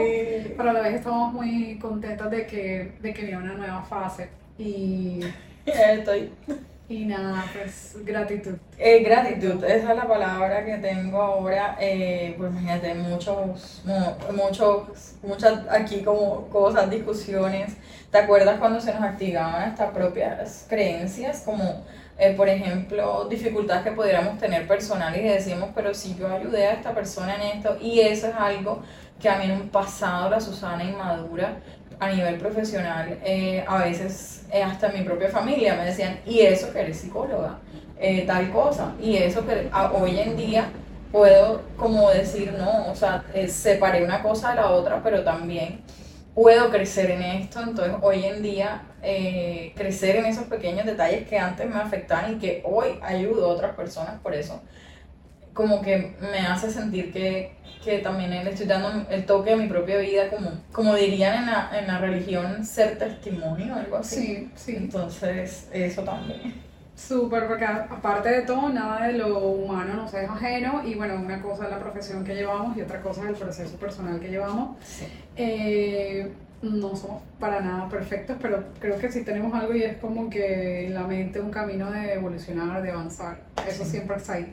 pero 0.57 0.71
a 0.71 0.73
la 0.75 0.81
vez 0.83 0.97
estamos 0.97 1.33
muy 1.33 1.79
contentas 1.79 2.31
de 2.31 2.47
que, 2.47 2.93
de 3.01 3.15
que 3.15 3.23
viene 3.23 3.43
una 3.43 3.55
nueva 3.55 3.83
fase. 3.83 4.29
Y 4.59 5.21
estoy 5.67 6.31
y 6.91 7.05
nada, 7.05 7.45
pues 7.53 7.97
gratitud. 8.03 8.55
Eh, 8.79 9.03
gratitud, 9.03 9.63
esa 9.63 9.91
es 9.91 9.97
la 9.97 10.09
palabra 10.09 10.65
que 10.65 10.79
tengo 10.79 11.21
ahora. 11.21 11.77
Eh, 11.79 12.35
pues 12.39 12.51
imagínate, 12.51 12.95
muchos, 12.95 13.83
muchos, 14.35 15.15
muchas 15.23 15.69
aquí 15.69 16.01
como 16.01 16.49
cosas, 16.49 16.91
discusiones. 16.91 17.75
¿Te 18.11 18.19
acuerdas 18.19 18.59
cuando 18.59 18.81
se 18.81 18.95
nos 18.95 19.03
activaban 19.03 19.71
estas 19.71 19.91
propias 19.91 20.65
creencias? 20.67 21.43
Como, 21.43 21.85
eh, 22.19 22.35
por 22.37 22.49
ejemplo, 22.49 23.27
dificultades 23.31 23.85
que 23.85 23.93
pudiéramos 23.93 24.39
tener 24.39 24.67
personales 24.67 25.21
y 25.21 25.29
decimos, 25.29 25.71
pero 25.73 25.95
si 25.95 26.17
yo 26.17 26.27
ayudé 26.27 26.67
a 26.67 26.73
esta 26.73 26.93
persona 26.93 27.37
en 27.37 27.59
esto, 27.59 27.77
y 27.81 28.01
eso 28.01 28.27
es 28.27 28.35
algo 28.35 28.83
que 29.21 29.29
a 29.29 29.39
mí 29.39 29.45
en 29.45 29.53
un 29.53 29.69
pasado 29.69 30.29
la 30.29 30.41
Susana 30.41 30.83
inmadura 30.83 31.59
a 32.01 32.11
nivel 32.11 32.37
profesional, 32.39 33.19
eh, 33.25 33.65
a 33.67 33.85
veces 33.85 34.43
eh, 34.53 34.63
hasta 34.63 34.89
mi 34.89 35.03
propia 35.03 35.29
familia 35.29 35.77
me 35.77 35.85
decían, 35.85 36.19
y 36.27 36.41
eso 36.41 36.73
que 36.73 36.81
eres 36.81 36.99
psicóloga, 36.99 37.59
tal 38.27 38.51
cosa, 38.53 38.95
y 39.01 39.17
eso 39.17 39.45
que 39.45 39.69
hoy 39.93 40.19
en 40.21 40.37
día 40.37 40.71
puedo 41.11 41.63
como 41.77 42.11
decir, 42.11 42.53
no, 42.53 42.87
o 42.91 42.95
sea, 42.95 43.25
separé 43.49 44.05
una 44.05 44.23
cosa 44.23 44.51
de 44.51 44.57
la 44.57 44.71
otra, 44.71 45.01
pero 45.03 45.25
también 45.25 45.81
puedo 46.39 46.71
crecer 46.71 47.11
en 47.11 47.23
esto, 47.23 47.61
entonces 47.61 47.97
hoy 48.01 48.25
en 48.25 48.43
día 48.45 48.83
crecer 49.75 50.15
en 50.17 50.27
esos 50.27 50.45
pequeños 50.45 50.87
detalles 50.87 51.27
que 51.29 51.37
antes 51.37 51.69
me 51.69 51.81
afectaban 51.81 52.35
y 52.35 52.39
que 52.39 52.63
hoy 52.65 53.01
ayudo 53.03 53.47
a 53.47 53.55
otras 53.55 53.75
personas 53.75 54.21
por 54.21 54.33
eso, 54.35 54.63
como 55.53 55.83
que 55.83 56.15
me 56.21 56.39
hace 56.39 56.71
sentir 56.71 57.13
que 57.13 57.59
que 57.83 57.99
también 57.99 58.31
le 58.31 58.51
estoy 58.51 58.67
dando 58.67 59.07
el 59.11 59.25
toque 59.25 59.53
a 59.53 59.57
mi 59.57 59.67
propia 59.67 59.99
vida, 59.99 60.29
como, 60.29 60.51
como 60.73 60.95
dirían 60.95 61.45
en 61.45 61.47
la, 61.47 61.71
en 61.79 61.87
la 61.87 61.99
religión, 61.99 62.65
ser 62.65 62.99
testimonio, 62.99 63.75
algo 63.75 63.97
así. 63.97 64.17
Sí, 64.17 64.51
sí. 64.55 64.77
Entonces, 64.77 65.69
eso 65.73 66.03
también. 66.03 66.68
Súper, 66.99 67.47
porque 67.47 67.65
aparte 67.65 68.29
de 68.29 68.43
todo, 68.43 68.69
nada 68.71 69.07
de 69.07 69.13
lo 69.13 69.39
humano 69.39 69.95
nos 69.95 70.13
es 70.15 70.29
ajeno 70.29 70.83
y 70.85 70.97
bueno, 70.97 71.15
una 71.15 71.41
cosa 71.41 71.65
es 71.65 71.71
la 71.71 71.79
profesión 71.79 72.25
que 72.25 72.35
llevamos 72.35 72.77
y 72.77 72.83
otra 72.83 73.01
cosa 73.01 73.23
es 73.23 73.29
el 73.29 73.35
proceso 73.37 73.77
personal 73.77 74.19
que 74.19 74.29
llevamos. 74.29 74.77
Eh, 75.37 76.29
no 76.61 76.97
somos 76.97 77.23
para 77.39 77.61
nada 77.61 77.89
perfectos, 77.89 78.37
pero 78.43 78.65
creo 78.81 78.99
que 78.99 79.13
sí 79.13 79.23
tenemos 79.23 79.55
algo 79.55 79.77
y 79.77 79.85
es 79.85 79.97
como 79.99 80.29
que 80.29 80.87
en 80.87 80.95
la 80.95 81.05
mente 81.05 81.41
un 81.41 81.53
camino 81.53 81.89
de 81.89 82.15
evolucionar, 82.15 82.83
de 82.83 82.91
avanzar. 82.91 83.43
Eso 83.67 83.85
siempre 83.85 84.17
está 84.17 84.33
ahí. 84.33 84.53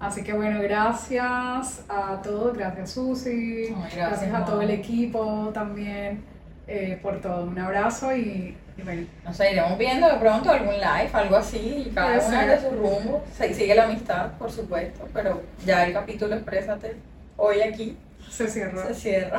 Así 0.00 0.24
que 0.24 0.32
bueno, 0.32 0.60
gracias 0.60 1.84
a 1.88 2.20
todos, 2.20 2.56
gracias 2.58 2.90
Susi, 2.90 3.72
gracias, 3.94 4.34
a 4.34 4.44
todo 4.44 4.60
el 4.60 4.70
equipo 4.70 5.52
también 5.54 6.24
eh, 6.66 6.98
por 7.00 7.20
todo. 7.20 7.44
Un 7.44 7.60
abrazo 7.60 8.14
y, 8.14 8.56
bueno. 8.82 9.06
Nos 9.24 9.40
iremos 9.40 9.78
viendo 9.78 10.08
de 10.08 10.18
pronto 10.18 10.50
algún 10.50 10.74
live, 10.74 11.10
algo 11.12 11.36
así, 11.36 11.84
y 11.86 11.90
cada 11.94 12.20
uno 12.26 12.46
de 12.46 12.60
su 12.60 12.70
rumbo. 12.70 13.24
Se 13.36 13.52
sigue 13.54 13.74
la 13.74 13.84
amistad, 13.84 14.32
por 14.38 14.50
supuesto, 14.50 15.08
pero 15.12 15.42
ya 15.64 15.86
el 15.86 15.92
capítulo 15.92 16.34
Exprésate 16.34 16.96
hoy 17.36 17.60
aquí 17.62 17.96
se 18.28 18.48
cierra. 18.48 18.86
Se 18.88 18.94
cierra. 18.94 19.38